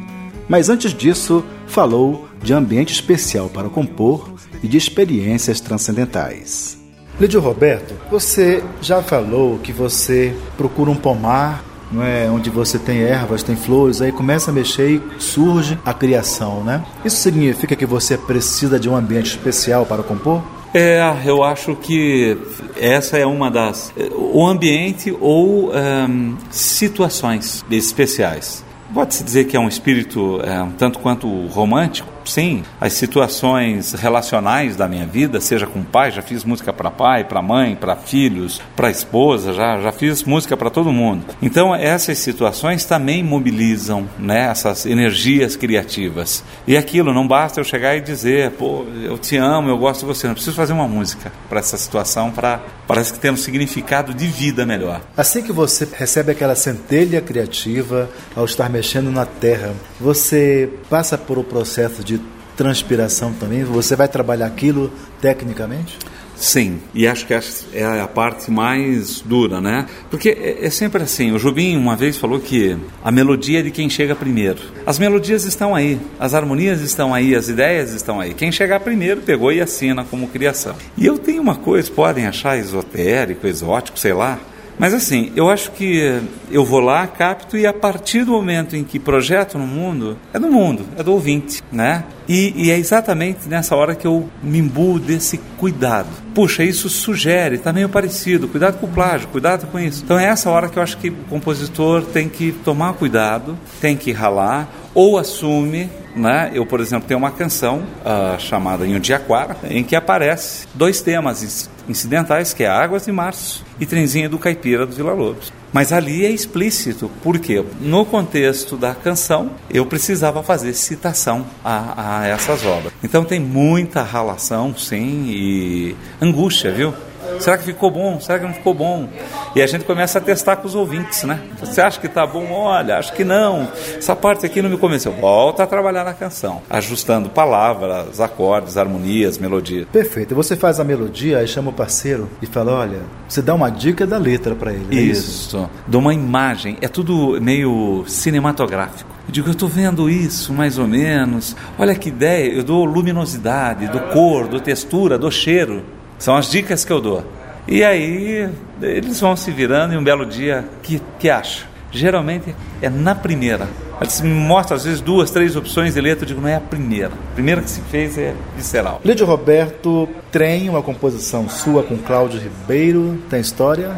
mas 0.49 0.69
antes 0.69 0.93
disso, 0.93 1.45
falou 1.73 2.29
de 2.43 2.53
ambiente 2.53 2.93
especial 2.93 3.49
para 3.49 3.69
compor 3.69 4.31
e 4.63 4.69
de 4.69 4.77
experiências 4.77 5.61
transcendentais. 5.61 6.79
Lídio 7.19 7.41
Roberto, 7.41 7.95
você 8.11 8.63
já 8.81 9.03
falou 9.03 9.59
que 9.59 9.73
você 9.73 10.35
procura 10.57 10.91
um 10.91 10.95
pomar, 10.95 11.65
não 11.91 12.03
é, 12.03 12.31
onde 12.31 12.51
você 12.51 12.79
tem 12.79 13.03
ervas, 13.03 13.43
tem 13.43 13.57
flores, 13.57 14.01
aí 14.01 14.13
começa 14.13 14.51
a 14.51 14.55
mexer 14.55 14.91
e 14.91 15.03
surge 15.19 15.79
a 15.85 15.93
criação, 15.93 16.63
né? 16.65 16.85
Isso 17.05 17.17
significa 17.17 17.77
que 17.77 17.87
você 17.87 18.17
precisa 18.17 18.79
de 18.79 18.89
um 18.89 18.97
ambiente 18.97 19.27
especial 19.27 19.85
para 19.85 20.03
compor? 20.03 20.43
É, 20.75 21.03
eu 21.27 21.45
acho 21.45 21.77
que 21.77 22.37
essa 22.81 23.19
é 23.19 23.27
uma 23.27 23.51
das. 23.51 23.93
O 24.11 24.47
ambiente 24.47 25.15
ou 25.21 25.71
um, 25.71 26.37
situações 26.51 27.63
especiais. 27.71 28.65
Pode-se 28.93 29.25
dizer 29.25 29.45
que 29.45 29.57
é 29.57 29.61
um 29.61 29.69
espírito 29.69 30.41
é, 30.43 30.63
um 30.63 30.73
tanto 30.73 30.99
quanto 30.99 31.47
romântico? 31.47 32.09
Sim. 32.25 32.65
As 32.81 32.93
situações 32.93 33.93
relacionais 33.93 34.77
da 34.77 34.89
minha 34.89 35.07
vida, 35.07 35.41
seja 35.41 35.67
com 35.67 35.83
pai, 35.83 36.11
já 36.11 36.23
fiz 36.23 36.45
música 36.45 36.73
para 36.73 36.91
pai, 36.91 37.25
para 37.25 37.43
mãe, 37.43 37.77
para 37.77 37.97
filhos, 37.97 38.61
para 38.77 38.91
esposa, 38.91 39.53
já, 39.53 39.81
já 39.81 39.93
fiz 39.93 40.25
música 40.25 40.57
para 40.57 40.71
todo 40.71 40.93
mundo. 40.93 41.25
Então, 41.41 41.75
essas 41.75 42.19
situações 42.19 42.85
também 42.85 43.23
mobilizam 43.23 44.09
né, 44.19 44.51
essas 44.51 44.87
energias 44.87 45.57
criativas. 45.57 46.45
E 46.67 46.77
aquilo, 46.77 47.13
não 47.13 47.27
basta 47.27 47.61
eu 47.61 47.65
chegar 47.65 47.97
e 47.97 48.01
dizer, 48.01 48.53
pô, 48.53 48.85
eu 49.03 49.19
te 49.19 49.37
amo, 49.37 49.69
eu 49.69 49.79
gosto 49.79 50.01
de 50.01 50.07
você. 50.07 50.27
Não 50.27 50.35
preciso 50.35 50.57
fazer 50.57 50.73
uma 50.73 50.89
música 50.89 51.33
para 51.49 51.61
essa 51.61 51.77
situação, 51.77 52.31
para 52.31 52.61
parece 52.87 53.13
que 53.13 53.19
ter 53.19 53.31
um 53.31 53.37
significado 53.37 54.13
de 54.13 54.27
vida 54.27 54.67
melhor. 54.67 55.01
Assim 55.17 55.43
que 55.43 55.53
você 55.53 55.89
recebe 55.93 56.33
aquela 56.33 56.55
centelha 56.55 57.21
criativa 57.21 58.11
ao 58.37 58.45
estar 58.45 58.69
mexendo 58.69 59.11
na 59.11 59.25
terra, 59.25 59.73
você 59.99 60.69
passa 60.91 61.17
por 61.17 61.39
o 61.39 61.45
processo 61.45 62.05
de 62.05 62.12
transpiração 62.57 63.33
também? 63.33 63.65
Você 63.65 63.97
vai 63.97 64.09
trabalhar 64.09 64.47
aquilo 64.47 64.93
tecnicamente? 65.21 65.99
Sim, 66.43 66.81
e 66.93 67.07
acho 67.07 67.25
que 67.25 67.33
é 67.73 68.01
a 68.01 68.09
parte 68.09 68.51
mais 68.51 69.21
dura, 69.21 69.61
né? 69.61 69.87
Porque 70.11 70.31
é, 70.31 70.67
é, 70.67 70.71
sempre 70.71 71.01
assim. 71.01 71.31
O 71.31 71.39
Jubim 71.39 71.77
uma 71.77 71.95
vez 71.95 72.17
falou 72.17 72.41
que 72.41 72.77
a 73.05 73.13
melodia 73.13 73.61
é 73.61 73.63
de 73.63 73.71
quem 73.71 73.89
chega 73.89 74.17
primeiro. 74.17 74.61
As 74.85 74.99
melodias 74.99 75.45
estão 75.45 75.73
aí, 75.73 76.01
as 76.19 76.35
harmonias 76.35 76.81
estão 76.81 77.15
aí, 77.15 77.37
as 77.37 77.49
ideias 77.49 77.93
estão 77.93 78.19
aí. 78.21 78.35
Quem 78.35 78.51
chegar 78.51 78.81
primeiro 78.81 79.21
pegou 79.21 79.53
e 79.53 79.61
assina 79.61 80.03
como 80.05 80.27
criação. 80.27 80.75
E 80.99 81.07
eu 81.07 81.17
tenho 81.17 81.41
uma 81.41 81.55
coisa, 81.55 81.89
podem 81.93 82.27
achar 82.27 82.59
esotérico, 82.59 83.47
exótico, 83.47 83.97
sei 83.97 84.13
lá, 84.13 84.41
mas 84.79 84.95
assim, 84.95 85.33
eu 85.37 85.49
acho 85.49 85.71
que 85.73 86.21
eu 86.51 86.65
vou 86.65 86.81
lá, 86.81 87.07
capto 87.07 87.57
e 87.57 87.67
a 87.67 87.73
partir 87.73 88.25
do 88.25 88.33
momento 88.33 88.77
em 88.77 88.85
que 88.85 88.99
projeto 88.99 89.59
no 89.59 89.67
mundo, 89.67 90.19
é 90.33 90.39
do 90.39 90.49
mundo, 90.49 90.85
é 90.97 91.03
do 91.03 91.13
ouvinte, 91.13 91.63
né? 91.71 92.05
E, 92.29 92.53
e 92.57 92.71
é 92.71 92.79
exatamente 92.79 93.49
nessa 93.49 93.75
hora 93.75 93.95
que 93.95 94.07
eu 94.07 94.29
me 94.43 94.59
imbuo 94.59 94.99
desse 94.99 95.39
cuidado. 95.59 96.09
Puxa, 96.35 96.63
isso 96.63 96.89
sugere, 96.89 97.57
está 97.57 97.73
meio 97.73 97.89
parecido, 97.89 98.49
cuidado 98.49 98.79
com 98.79 98.87
o 98.87 98.91
plágio, 98.91 99.29
cuidado 99.29 99.67
com 99.67 99.79
isso. 99.79 100.03
Então 100.05 100.19
é 100.19 100.27
essa 100.27 100.51
hora 100.51 100.69
que 100.69 100.79
eu 100.79 100.83
acho 100.83 100.97
que 100.99 101.11
o 101.11 101.25
compositor 101.29 102.03
tem 102.07 102.29
que 102.29 102.53
tomar 102.65 102.95
cuidado, 102.95 103.59
tem 103.81 103.97
que 103.97 104.13
ralar, 104.13 104.69
ou 104.95 105.19
assume 105.19 105.91
né? 106.15 106.51
Eu, 106.53 106.67
por 106.67 106.81
exemplo, 106.81 107.09
tenho 107.09 107.19
uma 107.19 107.31
canção 107.31 107.79
uh, 107.79 108.39
chamada 108.39 108.87
Inhudiaquara, 108.87 109.57
em 109.65 109.83
que 109.83 109.97
aparece 109.97 110.67
dois 110.75 111.01
temas 111.01 111.71
incidentais, 111.89 112.53
que 112.53 112.65
é 112.65 112.69
Águas 112.69 113.07
de 113.07 113.13
Março 113.13 113.65
e 113.83 113.87
Trenzinho 113.87 114.31
do 114.31 114.39
Caipira 114.39 114.87
do 114.87 114.95
Vila 114.95 115.13
Lobos. 115.13 115.53
Mas 115.73 115.93
ali 115.93 116.25
é 116.25 116.31
explícito, 116.31 117.11
porque 117.21 117.65
no 117.81 118.07
contexto 118.07 118.77
da 118.77 118.95
canção 118.95 119.51
eu 119.69 119.85
precisava 119.85 120.41
fazer 120.41 120.73
citação 120.73 121.45
a, 121.65 122.21
a 122.21 122.27
essas 122.29 122.65
obras. 122.65 122.93
Então 123.03 123.25
tem 123.25 123.41
muita 123.41 124.05
relação, 124.05 124.73
sim, 124.77 125.25
e 125.27 125.97
angústia, 126.21 126.71
viu? 126.71 126.95
Será 127.41 127.59
que 127.59 127.65
ficou 127.65 127.91
bom? 127.91 128.21
Será 128.21 128.39
que 128.39 128.47
não 128.47 128.55
ficou 128.55 128.75
bom? 128.75 129.09
E 129.55 129.63
a 129.63 129.67
gente 129.67 129.85
começa 129.85 130.19
a 130.19 130.21
testar 130.21 130.57
com 130.57 130.67
os 130.67 130.75
ouvintes, 130.75 131.25
né? 131.25 131.41
Você 131.61 131.81
acha 131.81 132.01
que 132.01 132.09
tá 132.09 132.27
bom? 132.27 132.51
Olha, 132.53 132.99
acho 132.99 133.13
que 133.13 133.25
não. 133.25 133.69
Essa 133.97 134.15
parte 134.17 134.47
aqui 134.47 134.63
não 134.63 134.71
me 134.71 134.77
convenceu. 134.77 135.13
Volta 135.13 135.63
a 135.63 135.67
trabalhar 135.67 136.05
na 136.05 136.15
canção, 136.15 136.63
ajustando 136.71 137.29
palavras, 137.29 138.21
acordes, 138.21 138.77
harmonias, 138.77 139.39
melodia. 139.39 139.87
Perfeito. 139.93 140.35
Você 140.35 140.57
faz 140.57 140.81
a 140.81 140.85
melodia, 140.85 141.39
aí 141.39 141.49
chama 141.49 141.71
o 141.71 141.73
parceiro 141.73 142.29
e 142.41 142.47
fala: 142.47 142.73
olha, 142.73 143.01
você 143.29 143.43
dá 143.43 143.55
uma 143.55 143.71
dica 143.71 144.07
da 144.07 144.19
letra 144.19 144.55
para 144.55 144.73
ele. 144.73 144.99
É 144.99 145.01
isso. 145.01 145.57
isso. 145.57 145.71
Dá 145.87 145.99
uma 145.99 146.15
imagem. 146.15 146.77
É 146.81 146.89
tudo 146.89 147.41
meio 147.41 148.05
cinematográfico. 148.07 149.11
Eu 149.27 149.33
digo, 149.33 149.49
eu 149.49 149.53
estou 149.53 149.69
vendo 149.69 150.11
isso 150.11 150.53
mais 150.53 150.79
ou 150.79 150.87
menos. 150.87 151.57
Olha 151.79 151.95
que 151.95 152.09
ideia. 152.09 152.53
Eu 152.53 152.65
dou 152.65 152.85
luminosidade, 152.85 153.89
dou 153.89 154.01
cor, 154.01 154.49
dou 154.49 154.61
textura, 154.61 155.19
dou 155.19 155.31
cheiro. 155.31 155.83
São 156.23 156.37
as 156.37 156.49
dicas 156.49 156.85
que 156.85 156.93
eu 156.93 157.01
dou. 157.01 157.25
E 157.67 157.83
aí 157.83 158.49
eles 158.81 159.19
vão 159.19 159.35
se 159.35 159.51
virando 159.51 159.93
e 159.93 159.97
um 159.97 160.05
belo 160.05 160.25
dia, 160.25 160.65
que, 160.81 161.03
que 161.19 161.29
acha? 161.29 161.67
Geralmente 161.91 162.55
é 162.81 162.89
na 162.89 163.13
primeira. 163.13 163.69
Eles 164.01 164.21
me 164.21 164.33
mostram 164.33 164.77
às 164.77 164.85
vezes 164.85 165.01
duas, 165.01 165.33
três 165.33 165.57
opções 165.57 165.95
de 165.95 166.01
letra, 166.01 166.23
eu 166.23 166.29
digo, 166.29 166.41
não 166.41 166.49
é 166.49 166.55
a 166.55 166.61
primeira. 166.61 167.09
A 167.09 167.35
primeira 167.35 167.61
que 167.61 167.69
se 167.69 167.81
fez 167.81 168.17
é 168.17 168.37
visceral. 168.57 169.01
Lídio 169.05 169.27
Roberto, 169.27 170.09
Trem, 170.31 170.69
uma 170.69 170.81
composição 170.81 171.49
sua 171.49 171.83
com 171.83 171.99
Cláudio 171.99 172.41
Ribeiro, 172.41 173.19
tem 173.29 173.41
história? 173.41 173.91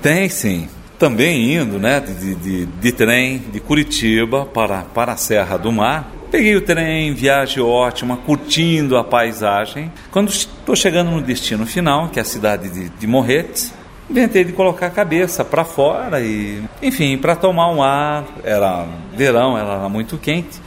Tem 0.00 0.26
sim. 0.30 0.70
Também 0.98 1.54
indo 1.54 1.78
né, 1.78 2.00
de, 2.00 2.34
de, 2.34 2.64
de 2.64 2.92
trem 2.92 3.42
de 3.52 3.60
Curitiba 3.60 4.46
para, 4.46 4.84
para 4.84 5.12
a 5.12 5.16
Serra 5.18 5.58
do 5.58 5.70
Mar, 5.70 6.10
Peguei 6.30 6.54
o 6.56 6.60
trem, 6.60 7.14
viagem 7.14 7.62
ótima, 7.62 8.18
curtindo 8.18 8.98
a 8.98 9.04
paisagem. 9.04 9.90
Quando 10.10 10.28
estou 10.28 10.76
chegando 10.76 11.10
no 11.10 11.22
destino 11.22 11.64
final, 11.64 12.10
que 12.10 12.18
é 12.18 12.22
a 12.22 12.24
cidade 12.24 12.68
de, 12.68 12.90
de 12.90 13.06
Morretes, 13.06 13.72
inventei 14.10 14.44
de 14.44 14.52
colocar 14.52 14.88
a 14.88 14.90
cabeça 14.90 15.42
para 15.42 15.64
fora 15.64 16.20
e, 16.20 16.62
enfim, 16.82 17.16
para 17.16 17.34
tomar 17.34 17.70
um 17.70 17.82
ar. 17.82 18.26
Era 18.44 18.86
verão, 19.14 19.56
era 19.56 19.88
muito 19.88 20.18
quente. 20.18 20.60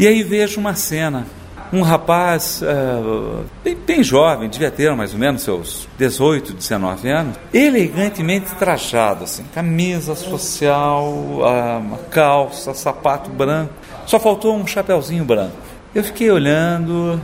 E 0.00 0.06
aí 0.06 0.24
vejo 0.24 0.58
uma 0.58 0.74
cena. 0.74 1.26
Um 1.72 1.82
rapaz 1.82 2.60
uh, 2.62 3.44
bem, 3.64 3.76
bem, 3.86 4.02
jovem, 4.02 4.48
devia 4.48 4.70
ter 4.70 4.94
mais 4.94 5.12
ou 5.12 5.18
menos 5.18 5.42
seus 5.42 5.88
18, 5.98 6.52
19 6.54 7.10
anos, 7.10 7.36
elegantemente 7.52 8.54
trajado, 8.54 9.24
assim, 9.24 9.44
camisa 9.52 10.14
social, 10.14 11.08
uh, 11.08 11.98
calça, 12.10 12.74
sapato 12.74 13.28
branco. 13.30 13.72
Só 14.06 14.18
faltou 14.18 14.54
um 14.56 14.66
chapeuzinho 14.66 15.24
branco. 15.24 15.56
Eu 15.94 16.02
fiquei 16.02 16.30
olhando, 16.30 17.20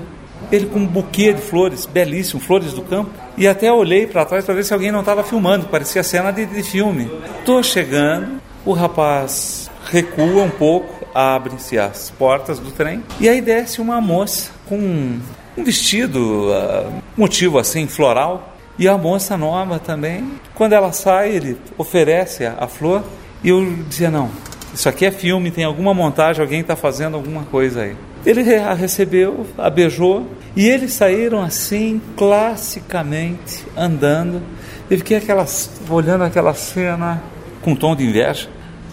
ele 0.51 0.67
com 0.67 0.81
um 0.81 0.87
buquê 0.87 1.33
de 1.33 1.41
flores, 1.43 1.87
belíssimo, 1.87 2.41
flores 2.41 2.73
do 2.73 2.83
campo. 2.83 3.11
E 3.37 3.47
até 3.47 3.73
olhei 3.73 4.07
para 4.07 4.25
trás 4.25 4.45
para 4.45 4.55
ver 4.55 4.65
se 4.65 4.73
alguém 4.73 4.93
não 4.93 5.01
estava 5.01 5.23
filmando, 5.23 5.67
parecia 5.67 6.03
cena 6.03 6.31
de, 6.31 6.47
de 6.47 6.63
filme. 6.63 7.11
Estou 7.39 7.63
chegando, 7.63 8.41
o 8.65 8.73
rapaz 8.73 9.71
recua 9.91 10.43
um 10.43 10.51
pouco, 10.51 11.07
abrem-se 11.15 11.79
as 11.79 12.11
portas 12.11 12.59
do 12.59 12.71
trem 12.71 13.03
e 13.19 13.29
aí 13.29 13.41
desce 13.41 13.81
uma 13.81 14.01
moça 14.01 14.53
com 14.69 14.77
um 14.77 15.65
vestido, 15.65 16.51
uh, 16.51 17.03
motivo 17.17 17.59
assim, 17.59 17.87
floral. 17.87 18.57
E 18.79 18.89
a 18.89 18.97
moça 18.97 19.37
nova 19.37 19.79
também. 19.79 20.33
Quando 20.55 20.73
ela 20.73 20.91
sai, 20.91 21.33
ele 21.33 21.59
oferece 21.77 22.47
a, 22.47 22.57
a 22.61 22.67
flor 22.67 23.03
e 23.45 23.51
eu 23.51 23.75
dizia: 23.87 24.11
não, 24.11 24.31
isso 24.75 24.89
aqui 24.89 25.05
é 25.05 25.11
filme, 25.11 25.51
tem 25.51 25.65
alguma 25.65 25.93
montagem, 25.93 26.41
alguém 26.41 26.61
está 26.61 26.77
fazendo 26.77 27.17
alguma 27.17 27.43
coisa 27.45 27.83
aí. 27.83 27.97
Ele 28.25 28.55
a 28.55 28.75
recebeu, 28.75 29.47
a 29.57 29.71
beijou 29.71 30.27
e 30.55 30.67
eles 30.67 30.93
saíram 30.93 31.43
assim, 31.43 32.01
classicamente, 32.17 33.65
andando. 33.77 34.43
Eu 34.91 34.99
fiquei 34.99 35.17
aquelas, 35.17 35.71
olhando 35.89 36.25
aquela 36.25 36.53
cena 36.55 37.23
com 37.63 37.73
um 37.73 37.77
tom 37.77 37.97
de 37.97 38.05
inveja. 38.05 38.49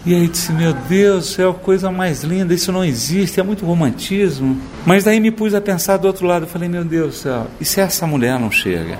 E 0.06 0.16
aí 0.16 0.28
disse, 0.28 0.54
meu 0.54 0.72
Deus, 0.72 1.38
é 1.38 1.44
a 1.44 1.52
coisa 1.52 1.92
mais 1.92 2.24
linda, 2.24 2.54
isso 2.54 2.72
não 2.72 2.86
existe, 2.86 3.40
é 3.42 3.44
muito 3.44 3.66
romantismo. 3.66 4.58
Mas 4.86 5.04
daí 5.04 5.20
me 5.20 5.32
pus 5.32 5.54
a 5.54 5.60
pensar 5.60 5.98
do 5.98 6.08
outro 6.08 6.26
lado, 6.26 6.44
eu 6.44 6.48
falei, 6.48 6.70
meu 6.70 6.86
Deus 6.86 7.08
do 7.08 7.14
céu, 7.16 7.48
e 7.60 7.66
se 7.66 7.82
essa 7.82 8.08
mulher 8.08 8.40
não 8.40 8.50
chega? 8.50 8.98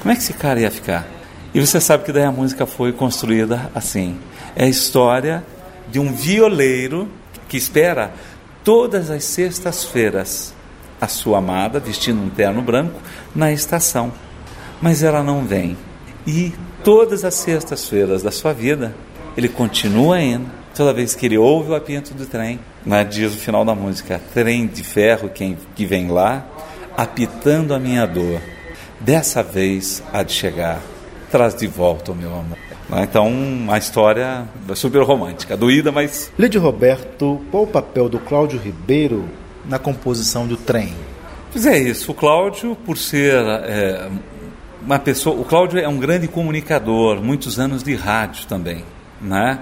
Como 0.00 0.10
é 0.10 0.16
que 0.16 0.22
esse 0.22 0.32
cara 0.32 0.58
ia 0.58 0.70
ficar? 0.70 1.06
E 1.52 1.60
você 1.60 1.78
sabe 1.78 2.04
que 2.04 2.12
daí 2.12 2.24
a 2.24 2.32
música 2.32 2.64
foi 2.64 2.92
construída 2.92 3.70
assim. 3.74 4.16
É 4.54 4.64
a 4.64 4.68
história 4.68 5.44
de 5.90 5.98
um 5.98 6.12
violeiro 6.12 7.08
que 7.48 7.56
espera 7.56 8.12
todas 8.64 9.10
as 9.10 9.24
sextas-feiras 9.24 10.54
a 11.00 11.06
sua 11.06 11.38
amada, 11.38 11.78
vestindo 11.78 12.22
um 12.22 12.30
terno 12.30 12.62
branco, 12.62 13.00
na 13.34 13.52
estação. 13.52 14.12
Mas 14.80 15.02
ela 15.02 15.22
não 15.22 15.44
vem. 15.44 15.76
E 16.26 16.52
todas 16.82 17.24
as 17.24 17.34
sextas-feiras 17.34 18.22
da 18.22 18.30
sua 18.30 18.52
vida, 18.52 18.94
ele 19.36 19.48
continua 19.48 20.20
indo. 20.20 20.46
Toda 20.74 20.92
vez 20.92 21.14
que 21.14 21.24
ele 21.24 21.38
ouve 21.38 21.70
o 21.70 21.74
apito 21.74 22.12
do 22.12 22.26
trem, 22.26 22.60
né, 22.84 23.02
diz 23.04 23.34
o 23.34 23.38
final 23.38 23.64
da 23.64 23.74
música: 23.74 24.20
trem 24.34 24.66
de 24.66 24.82
ferro, 24.82 25.28
quem 25.28 25.56
que 25.74 25.86
vem 25.86 26.08
lá, 26.08 26.46
apitando 26.96 27.74
a 27.74 27.78
minha 27.78 28.06
dor. 28.06 28.40
Dessa 29.00 29.42
vez 29.42 30.02
há 30.12 30.22
de 30.22 30.32
chegar, 30.32 30.80
traz 31.30 31.54
de 31.54 31.66
volta 31.66 32.12
o 32.12 32.14
meu 32.14 32.32
amor. 32.34 32.65
Né, 32.88 33.02
então, 33.02 33.32
a 33.68 33.78
história 33.78 34.46
é 34.68 34.74
super 34.74 35.02
romântica, 35.02 35.56
doída, 35.56 35.90
mas. 35.90 36.32
Lídio 36.38 36.60
Roberto, 36.60 37.40
qual 37.50 37.64
o 37.64 37.66
papel 37.66 38.08
do 38.08 38.18
Cláudio 38.18 38.60
Ribeiro 38.60 39.24
na 39.64 39.78
composição 39.78 40.46
do 40.46 40.56
trem? 40.56 40.94
Pois 41.52 41.66
é 41.66 41.78
isso. 41.78 42.12
O 42.12 42.14
Cláudio, 42.14 42.76
por 42.84 42.96
ser 42.96 43.34
é, 43.34 44.08
uma 44.82 44.98
pessoa. 44.98 45.40
O 45.40 45.44
Cláudio 45.44 45.78
é 45.78 45.88
um 45.88 45.98
grande 45.98 46.28
comunicador, 46.28 47.22
muitos 47.22 47.58
anos 47.58 47.82
de 47.82 47.94
rádio 47.94 48.46
também. 48.46 48.84
Né? 49.20 49.58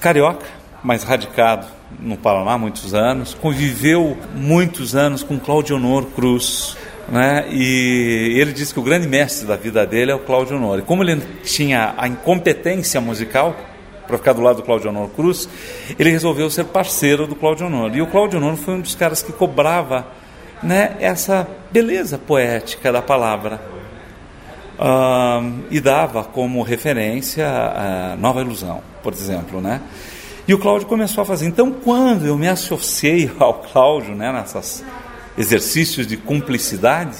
Carioca, 0.00 0.46
mas 0.82 1.04
radicado 1.04 1.66
no 1.98 2.16
Paraná 2.16 2.58
muitos 2.58 2.92
anos. 2.92 3.34
Conviveu 3.34 4.16
muitos 4.34 4.94
anos 4.94 5.22
com 5.22 5.38
Cláudio 5.38 5.76
Honor 5.76 6.06
Cruz. 6.06 6.76
Né? 7.10 7.46
E 7.50 8.34
ele 8.38 8.52
disse 8.52 8.74
que 8.74 8.80
o 8.80 8.82
grande 8.82 9.08
mestre 9.08 9.46
da 9.46 9.56
vida 9.56 9.86
dele 9.86 10.10
é 10.10 10.14
o 10.14 10.18
Cláudio 10.18 10.56
Honor. 10.56 10.80
E 10.80 10.82
como 10.82 11.02
ele 11.02 11.22
tinha 11.42 11.94
a 11.96 12.06
incompetência 12.06 13.00
musical, 13.00 13.56
para 14.06 14.16
ficar 14.16 14.32
do 14.32 14.40
lado 14.40 14.56
do 14.56 14.62
Cláudio 14.62 14.88
Honor 14.88 15.08
Cruz, 15.10 15.48
ele 15.98 16.10
resolveu 16.10 16.48
ser 16.48 16.64
parceiro 16.64 17.26
do 17.26 17.34
Cláudio 17.34 17.66
Honor. 17.66 17.94
E 17.94 18.00
o 18.00 18.06
Cláudio 18.06 18.38
Honor 18.38 18.56
foi 18.56 18.74
um 18.74 18.80
dos 18.80 18.94
caras 18.94 19.22
que 19.22 19.32
cobrava 19.32 20.06
né, 20.62 20.96
essa 20.98 21.46
beleza 21.70 22.18
poética 22.18 22.90
da 22.90 23.02
palavra. 23.02 23.60
Uh, 24.78 25.64
e 25.72 25.80
dava 25.80 26.22
como 26.22 26.62
referência 26.62 27.44
a 27.48 28.16
Nova 28.16 28.40
Ilusão, 28.40 28.80
por 29.02 29.12
exemplo, 29.12 29.60
né? 29.60 29.80
E 30.46 30.54
o 30.54 30.58
Cláudio 30.58 30.86
começou 30.86 31.22
a 31.22 31.24
fazer. 31.24 31.46
Então, 31.46 31.72
quando 31.72 32.26
eu 32.26 32.38
me 32.38 32.46
associei 32.46 33.28
ao 33.40 33.54
Cláudio, 33.54 34.14
né, 34.14 34.32
nesses 34.32 34.84
exercícios 35.38 36.06
de 36.06 36.16
cumplicidade, 36.16 37.16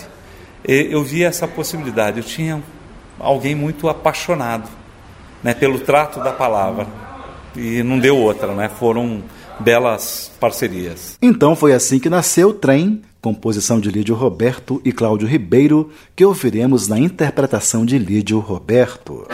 eu 0.65 1.03
vi 1.05 1.23
essa 1.23 1.47
possibilidade. 1.47 2.19
Eu 2.19 2.25
tinha 2.25 2.63
alguém 3.19 3.55
muito 3.55 3.89
apaixonado 3.89 4.69
né, 5.43 5.55
pelo 5.55 5.79
trato 5.79 6.21
da 6.21 6.33
palavra. 6.33 6.87
E 7.57 7.83
não 7.83 7.99
deu 7.99 8.17
outra, 8.17 8.55
né? 8.55 8.69
Foram 8.69 9.23
belas 9.59 10.31
parcerias. 10.39 11.17
Então 11.21 11.57
foi 11.57 11.73
assim 11.73 11.99
que 11.99 12.11
nasceu 12.11 12.51
o 12.51 12.53
Trem, 12.53 13.03
composição 13.21 13.81
de 13.81 13.91
Lídio 13.91 14.15
Roberto 14.15 14.81
e 14.85 14.93
Cláudio 14.93 15.27
Ribeiro, 15.27 15.91
que 16.15 16.25
ouviremos 16.25 16.87
na 16.87 16.99
interpretação 16.99 17.85
de 17.85 17.99
Lídio 17.99 18.39
Roberto. 18.39 19.27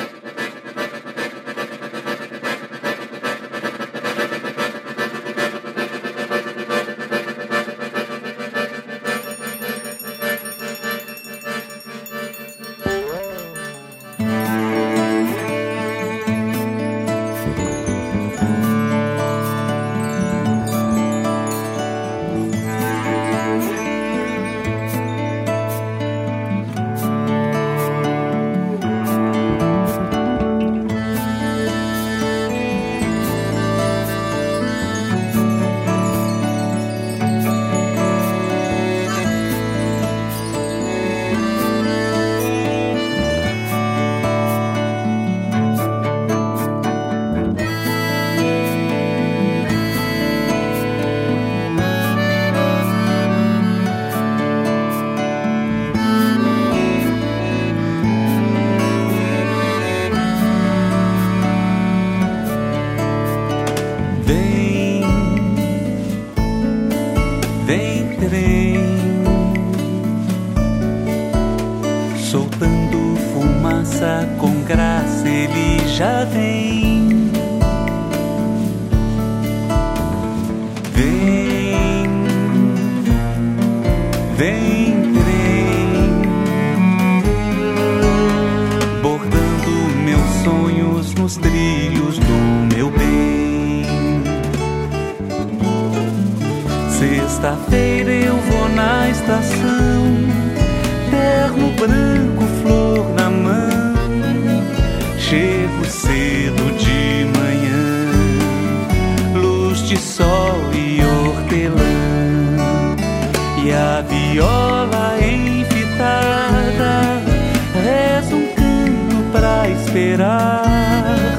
Esperar. 119.94 121.38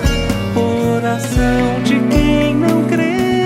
Oração 0.55 1.83
de 1.83 1.99
quem 2.09 2.55
não 2.55 2.85
crê, 2.85 3.45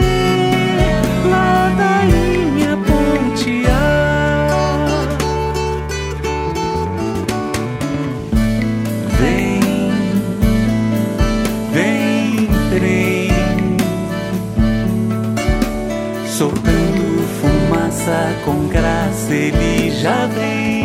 ladainha 1.25 2.77
pontear. 2.85 3.97
Vem, 9.19 9.59
vem, 11.73 12.47
trem, 12.69 13.31
soltando 16.27 17.27
fumaça 17.41 18.35
com 18.45 18.67
graça, 18.67 19.33
ele 19.33 19.89
já 19.89 20.27
vem. 20.27 20.78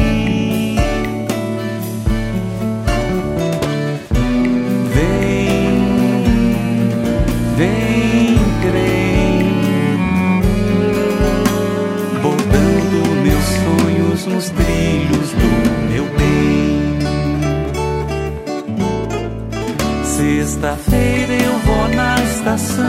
Sexta-feira 20.65 21.35
eu 21.35 21.59
vou 21.59 21.89
na 21.89 22.15
estação, 22.23 22.87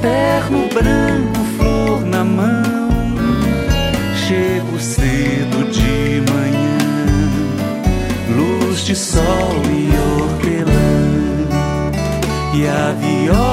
terno 0.00 0.68
branco, 0.72 1.38
flor 1.58 2.00
na 2.06 2.24
mão. 2.24 2.80
Chego 4.26 4.80
cedo 4.80 5.70
de 5.70 6.22
manhã, 6.32 6.78
luz 8.34 8.86
de 8.86 8.96
sol 8.96 9.60
e 9.66 9.92
hortelã. 10.22 11.10
E 12.54 12.66
a 12.66 12.92
viola 12.92 13.49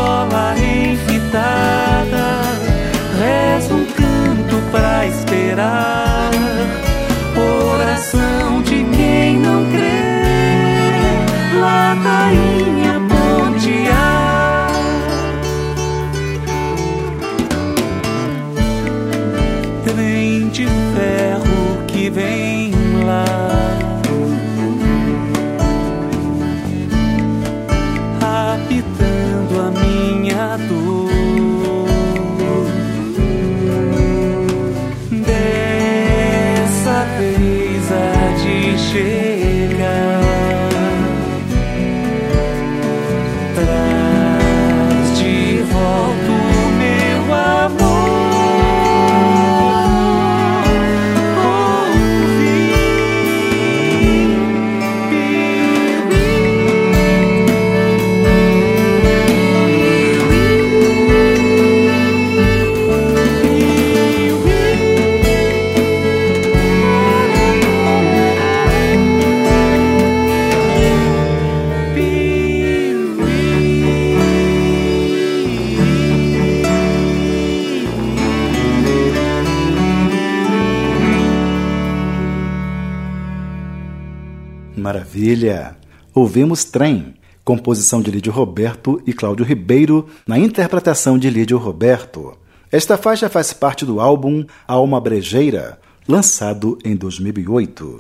Maravilha! 85.28 85.76
Ouvimos 86.16 86.64
Trem, 86.64 87.14
composição 87.44 88.02
de 88.02 88.10
Lídio 88.10 88.32
Roberto 88.32 89.02
e 89.06 89.12
Cláudio 89.12 89.46
Ribeiro, 89.46 90.08
na 90.26 90.40
interpretação 90.40 91.18
de 91.18 91.30
Lídio 91.30 91.58
Roberto. 91.58 92.38
Esta 92.72 92.98
faixa 92.98 93.28
faz 93.28 93.52
parte 93.52 93.86
do 93.86 94.00
álbum 94.00 94.46
Alma 94.66 95.02
Brejeira, 95.02 95.80
lançado 96.08 96.80
em 96.82 96.96
2008. 96.96 98.00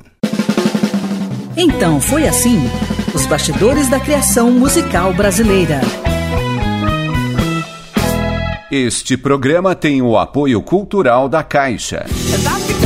Então 1.57 1.99
foi 1.99 2.25
assim: 2.25 2.61
os 3.13 3.25
bastidores 3.25 3.89
da 3.89 3.99
criação 3.99 4.49
musical 4.49 5.13
brasileira. 5.13 5.81
Este 8.71 9.17
programa 9.17 9.75
tem 9.75 10.01
o 10.01 10.17
apoio 10.17 10.61
cultural 10.61 11.27
da 11.27 11.43
Caixa. 11.43 12.05
Tá 12.41 12.51
ficando 12.51 12.76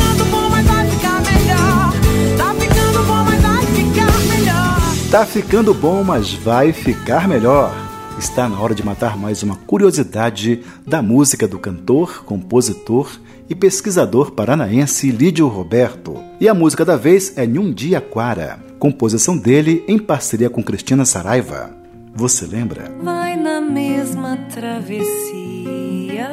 Tá 5.11 5.25
ficando 5.25 5.73
bom, 5.73 6.05
mas 6.05 6.31
vai 6.31 6.71
ficar 6.71 7.27
melhor. 7.27 7.75
Está 8.17 8.47
na 8.47 8.57
hora 8.57 8.73
de 8.73 8.81
matar 8.81 9.17
mais 9.17 9.43
uma 9.43 9.57
curiosidade 9.57 10.63
da 10.87 11.01
música 11.01 11.45
do 11.45 11.59
cantor, 11.59 12.23
compositor 12.23 13.19
e 13.49 13.53
pesquisador 13.53 14.31
paranaense 14.31 15.11
Lídio 15.11 15.49
Roberto. 15.49 16.17
E 16.39 16.47
a 16.47 16.53
música 16.53 16.85
da 16.85 16.95
vez 16.95 17.37
é 17.37 17.45
Nhundiaquara, 17.45 18.57
composição 18.79 19.37
dele 19.37 19.83
em 19.85 19.99
parceria 19.99 20.49
com 20.49 20.63
Cristina 20.63 21.03
Saraiva. 21.03 21.71
Você 22.15 22.45
lembra? 22.45 22.89
Vai 23.03 23.35
na 23.35 23.59
mesma 23.59 24.37
travessia. 24.49 26.29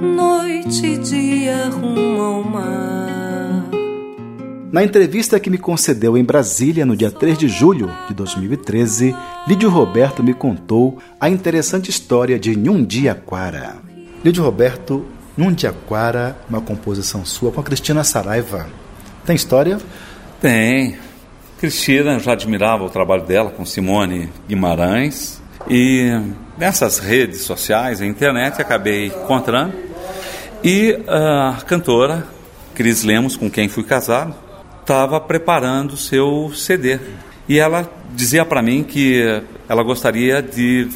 Noite 0.00 0.86
e 0.86 0.98
dia 0.98 1.70
rumo 1.70 2.22
ao 2.22 2.44
mar. 2.44 3.11
Na 4.72 4.82
entrevista 4.82 5.38
que 5.38 5.50
me 5.50 5.58
concedeu 5.58 6.16
em 6.16 6.24
Brasília 6.24 6.86
no 6.86 6.96
dia 6.96 7.10
3 7.10 7.36
de 7.36 7.46
julho 7.46 7.90
de 8.08 8.14
2013, 8.14 9.14
Lídio 9.46 9.68
Roberto 9.68 10.22
me 10.22 10.32
contou 10.32 10.96
a 11.20 11.28
interessante 11.28 11.90
história 11.90 12.38
de 12.38 12.56
Nhundiaquara. 12.56 13.74
Lídio 14.24 14.42
Roberto, 14.42 15.04
Nhundiaquara, 15.36 16.38
uma 16.48 16.62
composição 16.62 17.22
sua 17.22 17.52
com 17.52 17.60
a 17.60 17.62
Cristina 17.62 18.02
Saraiva. 18.02 18.66
Tem 19.26 19.36
história? 19.36 19.78
Tem. 20.40 20.96
Cristina 21.58 22.18
já 22.18 22.32
admirava 22.32 22.82
o 22.82 22.88
trabalho 22.88 23.26
dela 23.26 23.50
com 23.50 23.66
Simone 23.66 24.30
Guimarães 24.48 25.42
e 25.68 26.18
nessas 26.56 26.98
redes 26.98 27.42
sociais, 27.42 28.00
a 28.00 28.06
internet, 28.06 28.62
acabei 28.62 29.08
encontrando 29.08 29.74
e 30.64 30.98
a 31.06 31.58
cantora 31.66 32.26
Cris 32.74 33.04
Lemos, 33.04 33.36
com 33.36 33.50
quem 33.50 33.68
fui 33.68 33.84
casado, 33.84 34.34
estava 34.82 35.20
preparando 35.20 35.96
seu 35.96 36.52
CD 36.54 36.98
e 37.48 37.58
ela 37.58 37.90
dizia 38.14 38.44
para 38.44 38.60
mim 38.60 38.82
que 38.82 39.42
ela 39.68 39.82
gostaria 39.82 40.42
de 40.42 40.88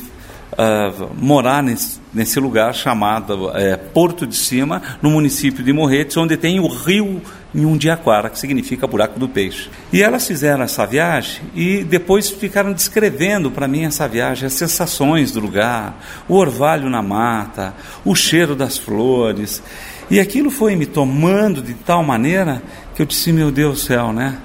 uh, 0.52 1.10
morar 1.14 1.62
nesse, 1.62 2.00
nesse, 2.12 2.38
lugar 2.38 2.74
chamado 2.74 3.50
é, 3.54 3.76
Porto 3.76 4.26
de 4.26 4.36
Cima, 4.36 4.82
no 5.00 5.10
município 5.10 5.64
de 5.64 5.72
Morretes, 5.72 6.16
onde 6.16 6.36
tem 6.36 6.60
o 6.60 6.68
rio 6.68 7.20
Nhundiaquara, 7.54 8.28
que 8.28 8.38
significa 8.38 8.86
buraco 8.86 9.18
do 9.18 9.28
peixe. 9.28 9.70
E 9.92 10.02
elas 10.02 10.26
fizeram 10.26 10.62
essa 10.64 10.86
viagem 10.86 11.42
e 11.54 11.82
depois 11.84 12.28
ficaram 12.28 12.72
descrevendo 12.72 13.50
para 13.50 13.66
mim 13.66 13.84
essa 13.84 14.06
viagem, 14.06 14.46
as 14.46 14.52
sensações 14.52 15.32
do 15.32 15.40
lugar, 15.40 15.98
o 16.28 16.34
orvalho 16.34 16.90
na 16.90 17.02
mata, 17.02 17.74
o 18.04 18.14
cheiro 18.14 18.54
das 18.54 18.76
flores. 18.76 19.62
E 20.10 20.20
aquilo 20.20 20.50
foi 20.50 20.76
me 20.76 20.86
tomando 20.86 21.60
de 21.62 21.74
tal 21.74 22.02
maneira 22.04 22.62
que 22.96 23.02
eu 23.02 23.06
disse, 23.06 23.30
meu 23.30 23.50
Deus 23.50 23.74
do 23.74 23.86
céu, 23.86 24.10
né? 24.10 24.38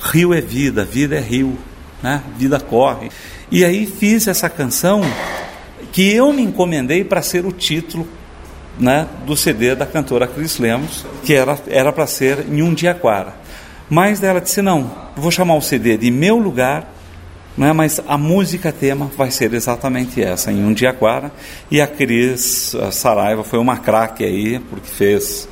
Rio 0.00 0.32
é 0.32 0.40
vida, 0.40 0.82
vida 0.82 1.14
é 1.14 1.20
rio, 1.20 1.58
né? 2.02 2.22
Vida 2.38 2.58
corre. 2.58 3.10
E 3.50 3.66
aí 3.66 3.86
fiz 3.86 4.26
essa 4.26 4.48
canção 4.48 5.02
que 5.92 6.10
eu 6.14 6.32
me 6.32 6.42
encomendei 6.42 7.04
para 7.04 7.20
ser 7.20 7.44
o 7.44 7.52
título 7.52 8.08
né, 8.78 9.06
do 9.26 9.36
CD 9.36 9.74
da 9.74 9.84
cantora 9.84 10.26
Cris 10.26 10.58
Lemos, 10.58 11.04
que 11.22 11.34
era 11.34 11.92
para 11.92 12.06
ser 12.06 12.46
em 12.48 12.62
um 12.62 12.72
Diaquara. 12.72 13.34
Mas 13.90 14.22
ela 14.22 14.40
disse: 14.40 14.62
não, 14.62 14.90
vou 15.14 15.30
chamar 15.30 15.56
o 15.56 15.62
CD 15.62 15.98
de 15.98 16.10
Meu 16.10 16.38
Lugar 16.38 16.88
Né? 17.58 17.72
Mas 17.72 18.00
a 18.06 18.16
música 18.16 18.72
tema 18.72 19.10
vai 19.16 19.30
ser 19.30 19.52
exatamente 19.52 20.22
essa, 20.22 20.50
em 20.50 20.64
Undiaquara. 20.64 21.30
E 21.70 21.80
a 21.80 21.86
Cris 21.86 22.74
a 22.76 22.90
Saraiva 22.90 23.44
foi 23.44 23.58
uma 23.58 23.76
craque 23.76 24.24
aí, 24.24 24.60
porque 24.60 24.88
fez 24.88 25.48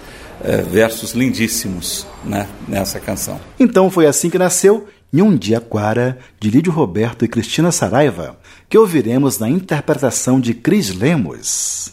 é, 0.47 0.62
versos 0.62 1.12
lindíssimos 1.12 2.07
né, 2.24 2.49
nessa 2.68 3.01
canção. 3.01 3.40
Então 3.59 3.90
foi 3.90 4.07
assim 4.07 4.30
que 4.30 4.38
nasceu 4.38 4.86
Nhundiaquara, 5.12 6.18
de 6.38 6.51
Lídio 6.51 6.72
Roberto 6.72 7.24
e 7.24 7.28
Cristina 7.28 7.72
Saraiva, 7.72 8.38
que 8.68 8.78
ouviremos 8.78 9.38
na 9.38 9.49
interpretação 9.49 10.40
de 10.40 10.55
Cris 10.55 10.94
Lemos. 10.94 11.90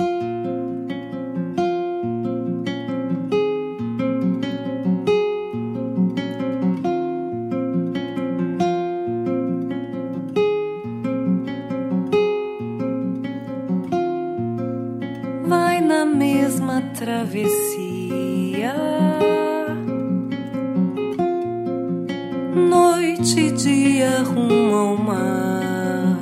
Noite 23.23 23.39
e 23.39 23.51
dia 23.51 24.21
rumo 24.21 24.75
ao 24.75 24.97
mar. 24.97 26.19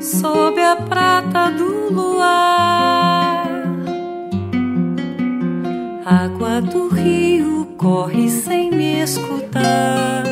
Sob 0.00 0.60
a 0.60 0.74
prata 0.74 1.48
do 1.52 1.92
luar, 1.92 3.46
água 6.04 6.60
do 6.60 6.88
rio 6.88 7.68
corre 7.76 8.28
sem 8.28 8.68
me 8.72 9.00
escutar. 9.00 10.27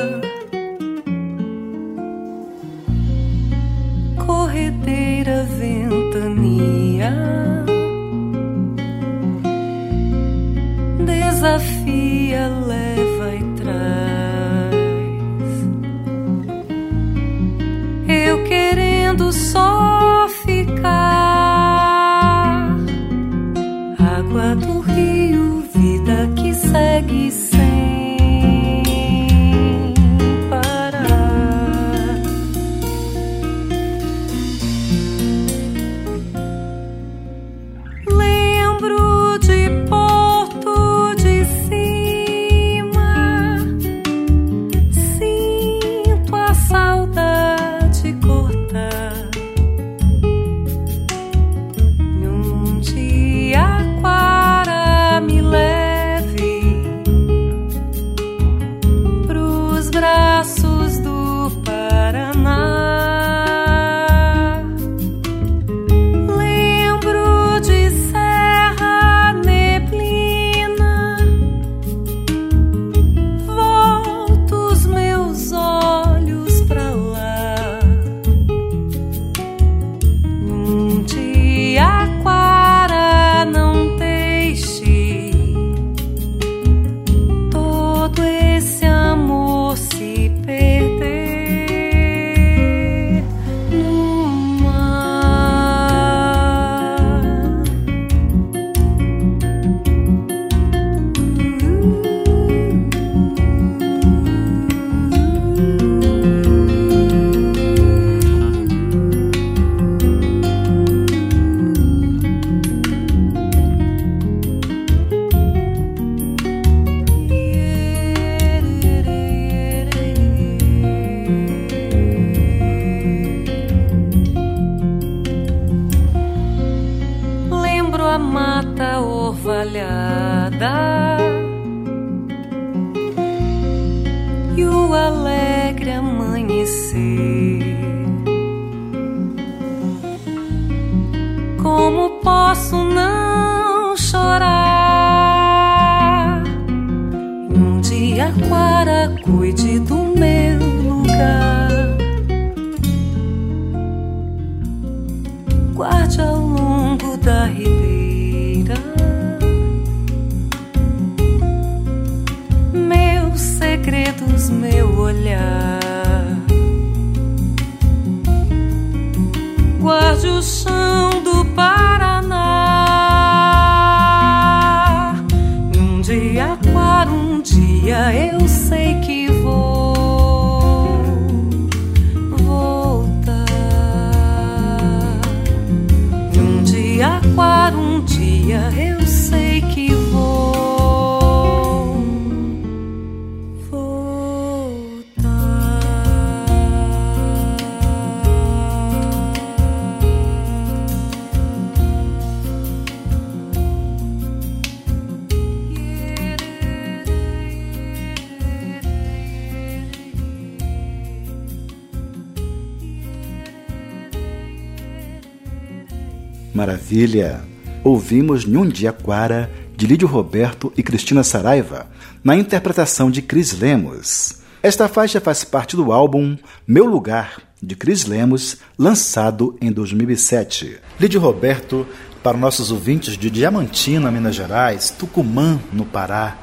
Maravilha! 216.66 217.42
Ouvimos 217.84 218.44
Nhundiaquara, 218.44 219.48
de 219.76 219.86
Lídio 219.86 220.08
Roberto 220.08 220.72
e 220.76 220.82
Cristina 220.82 221.22
Saraiva, 221.22 221.86
na 222.24 222.34
interpretação 222.34 223.08
de 223.08 223.22
Cris 223.22 223.56
Lemos. 223.56 224.38
Esta 224.60 224.88
faixa 224.88 225.20
faz 225.20 225.44
parte 225.44 225.76
do 225.76 225.92
álbum 225.92 226.36
Meu 226.66 226.84
Lugar, 226.84 227.40
de 227.62 227.76
Cris 227.76 228.04
Lemos, 228.04 228.56
lançado 228.76 229.56
em 229.60 229.70
2007. 229.70 230.78
Lídio 230.98 231.20
Roberto, 231.20 231.86
para 232.20 232.36
nossos 232.36 232.72
ouvintes 232.72 233.16
de 233.16 233.30
Diamantina, 233.30 234.10
Minas 234.10 234.34
Gerais, 234.34 234.90
Tucumã, 234.90 235.60
no 235.72 235.84
Pará, 235.84 236.36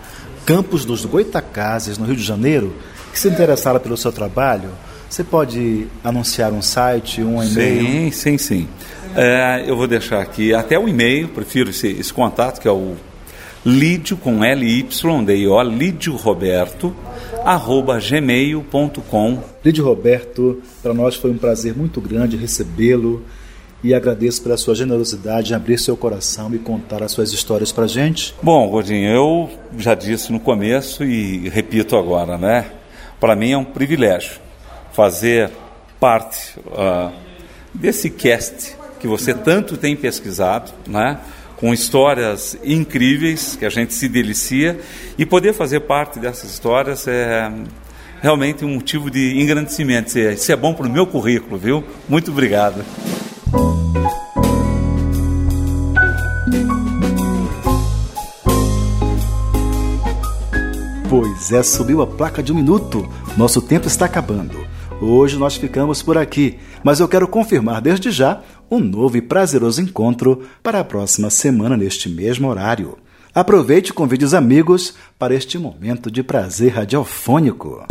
Campos 0.45 0.86
dos 0.86 1.03
Goitacazes, 1.03 1.97
no 1.97 2.05
Rio 2.05 2.15
de 2.15 2.24
Janeiro, 2.24 2.74
que 3.11 3.19
se 3.19 3.28
interessar 3.28 3.78
pelo 3.82 3.97
seu 3.97 4.13
trabalho, 4.13 4.69
você 5.13 5.24
pode 5.24 5.86
anunciar 6.03 6.51
um 6.51 6.61
site, 6.61 7.21
um 7.21 7.43
e-mail? 7.43 7.86
Sim, 7.86 8.11
sim, 8.11 8.38
sim. 8.39 8.67
É, 9.16 9.64
eu 9.68 9.78
vou 9.78 9.86
deixar 9.86 10.22
aqui 10.22 10.53
até 10.53 10.78
o 10.78 10.88
e-mail, 10.88 11.28
prefiro 11.28 11.70
esse, 11.70 11.88
esse 11.88 12.11
contato, 12.11 12.59
que 12.59 12.68
é 12.68 12.72
o 12.72 12.95
Lídio 13.66 14.18
com 14.18 14.43
L-Y-D-I-O, 14.43 15.61
Lídio 15.64 16.16
Roberto, 16.16 16.95
arroba 17.45 17.99
gmail.com. 17.99 19.43
Lídio 19.64 19.86
Roberto, 19.86 20.61
para 20.82 20.93
nós 20.93 21.16
foi 21.16 21.32
um 21.32 21.38
prazer 21.38 21.76
muito 21.76 22.01
grande 22.01 22.36
recebê-lo 22.36 23.24
e 23.84 23.93
agradeço 23.93 24.41
pela 24.41 24.57
sua 24.57 24.74
generosidade 24.74 25.53
em 25.53 25.55
abrir 25.55 25.78
seu 25.78 25.95
coração 25.95 26.53
e 26.53 26.57
contar 26.57 27.03
as 27.03 27.11
suas 27.11 27.32
histórias 27.32 27.72
para 27.72 27.86
gente. 27.86 28.34
Bom, 28.41 28.68
Gordinho, 28.70 29.09
eu 29.09 29.49
já 29.78 29.93
disse 29.93 30.32
no 30.32 30.39
começo 30.39 31.03
e 31.03 31.49
repito 31.49 31.95
agora, 31.95 32.38
né? 32.38 32.66
Para 33.20 33.36
mim 33.36 33.51
é 33.51 33.57
um 33.57 33.64
privilégio 33.64 34.41
fazer 34.91 35.51
parte 35.99 36.59
uh, 36.59 37.14
desse 37.74 38.09
cast 38.09 38.76
que 39.04 39.08
você 39.08 39.34
tanto 39.34 39.76
tem 39.76 39.97
pesquisado, 39.97 40.72
né? 40.88 41.20
com 41.58 41.74
histórias 41.74 42.58
incríveis 42.64 43.54
que 43.54 43.66
a 43.66 43.70
gente 43.70 43.93
se 43.93 44.08
delicia 44.08 44.80
e 45.18 45.26
poder 45.26 45.54
fazer 45.54 45.82
parte 45.82 46.20
dessas 46.20 46.49
histórias 46.49 47.06
é 47.06 47.51
realmente 48.22 48.64
um 48.64 48.76
motivo 48.76 49.12
de 49.12 49.41
engrandecimento. 49.41 50.18
Isso 50.18 50.49
é 50.54 50.56
bom 50.56 50.74
para 50.74 50.88
o 50.88 50.89
meu 50.89 51.06
currículo, 51.06 51.58
viu? 51.58 51.84
Muito 52.08 52.32
obrigado. 52.32 52.82
Pois 61.10 61.51
é, 61.51 61.62
subiu 61.62 62.01
a 62.01 62.08
placa 62.08 62.41
de 62.41 62.54
um 62.54 62.56
minuto. 62.56 63.06
Nosso 63.36 63.62
tempo 63.62 63.86
está 63.88 64.06
acabando. 64.06 64.66
Hoje 65.01 65.38
nós 65.38 65.58
ficamos 65.58 66.01
por 66.01 66.18
aqui, 66.18 66.58
mas 66.82 67.01
eu 67.01 67.10
quero 67.10 67.28
confirmar 67.28 67.82
desde 67.82 68.10
já 68.10 68.41
um 68.74 68.80
novo 68.80 69.17
e 69.17 69.21
prazeroso 69.21 69.82
encontro 69.82 70.41
para 70.63 70.80
a 70.80 70.84
próxima 70.84 71.30
semana 71.30 71.78
neste 71.78 72.09
mesmo 72.09 72.47
horário. 72.47 72.97
Aproveite 73.34 73.91
e 73.91 73.93
convide 73.93 74.26
os 74.26 74.34
amigos 74.34 74.95
para 75.17 75.36
este 75.36 75.59
momento 75.59 76.09
de 76.09 76.24
prazer 76.24 76.74
radiofônico. 76.74 77.86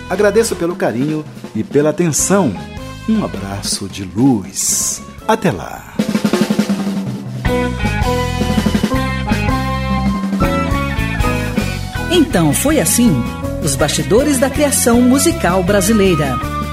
Agradeço 0.09 0.55
pelo 0.55 0.77
carinho 0.77 1.25
e 1.55 1.65
pela 1.65 1.91
atenção. 1.91 2.55
Um 3.09 3.25
abraço 3.25 3.89
de 3.89 4.05
luz. 4.05 5.03
Até 5.27 5.51
lá. 5.51 5.95
Então 12.13 12.53
foi 12.53 12.79
assim: 12.79 13.11
os 13.65 13.75
bastidores 13.75 14.39
da 14.39 14.49
criação 14.49 15.03
musical 15.03 15.63
brasileira. 15.63 16.56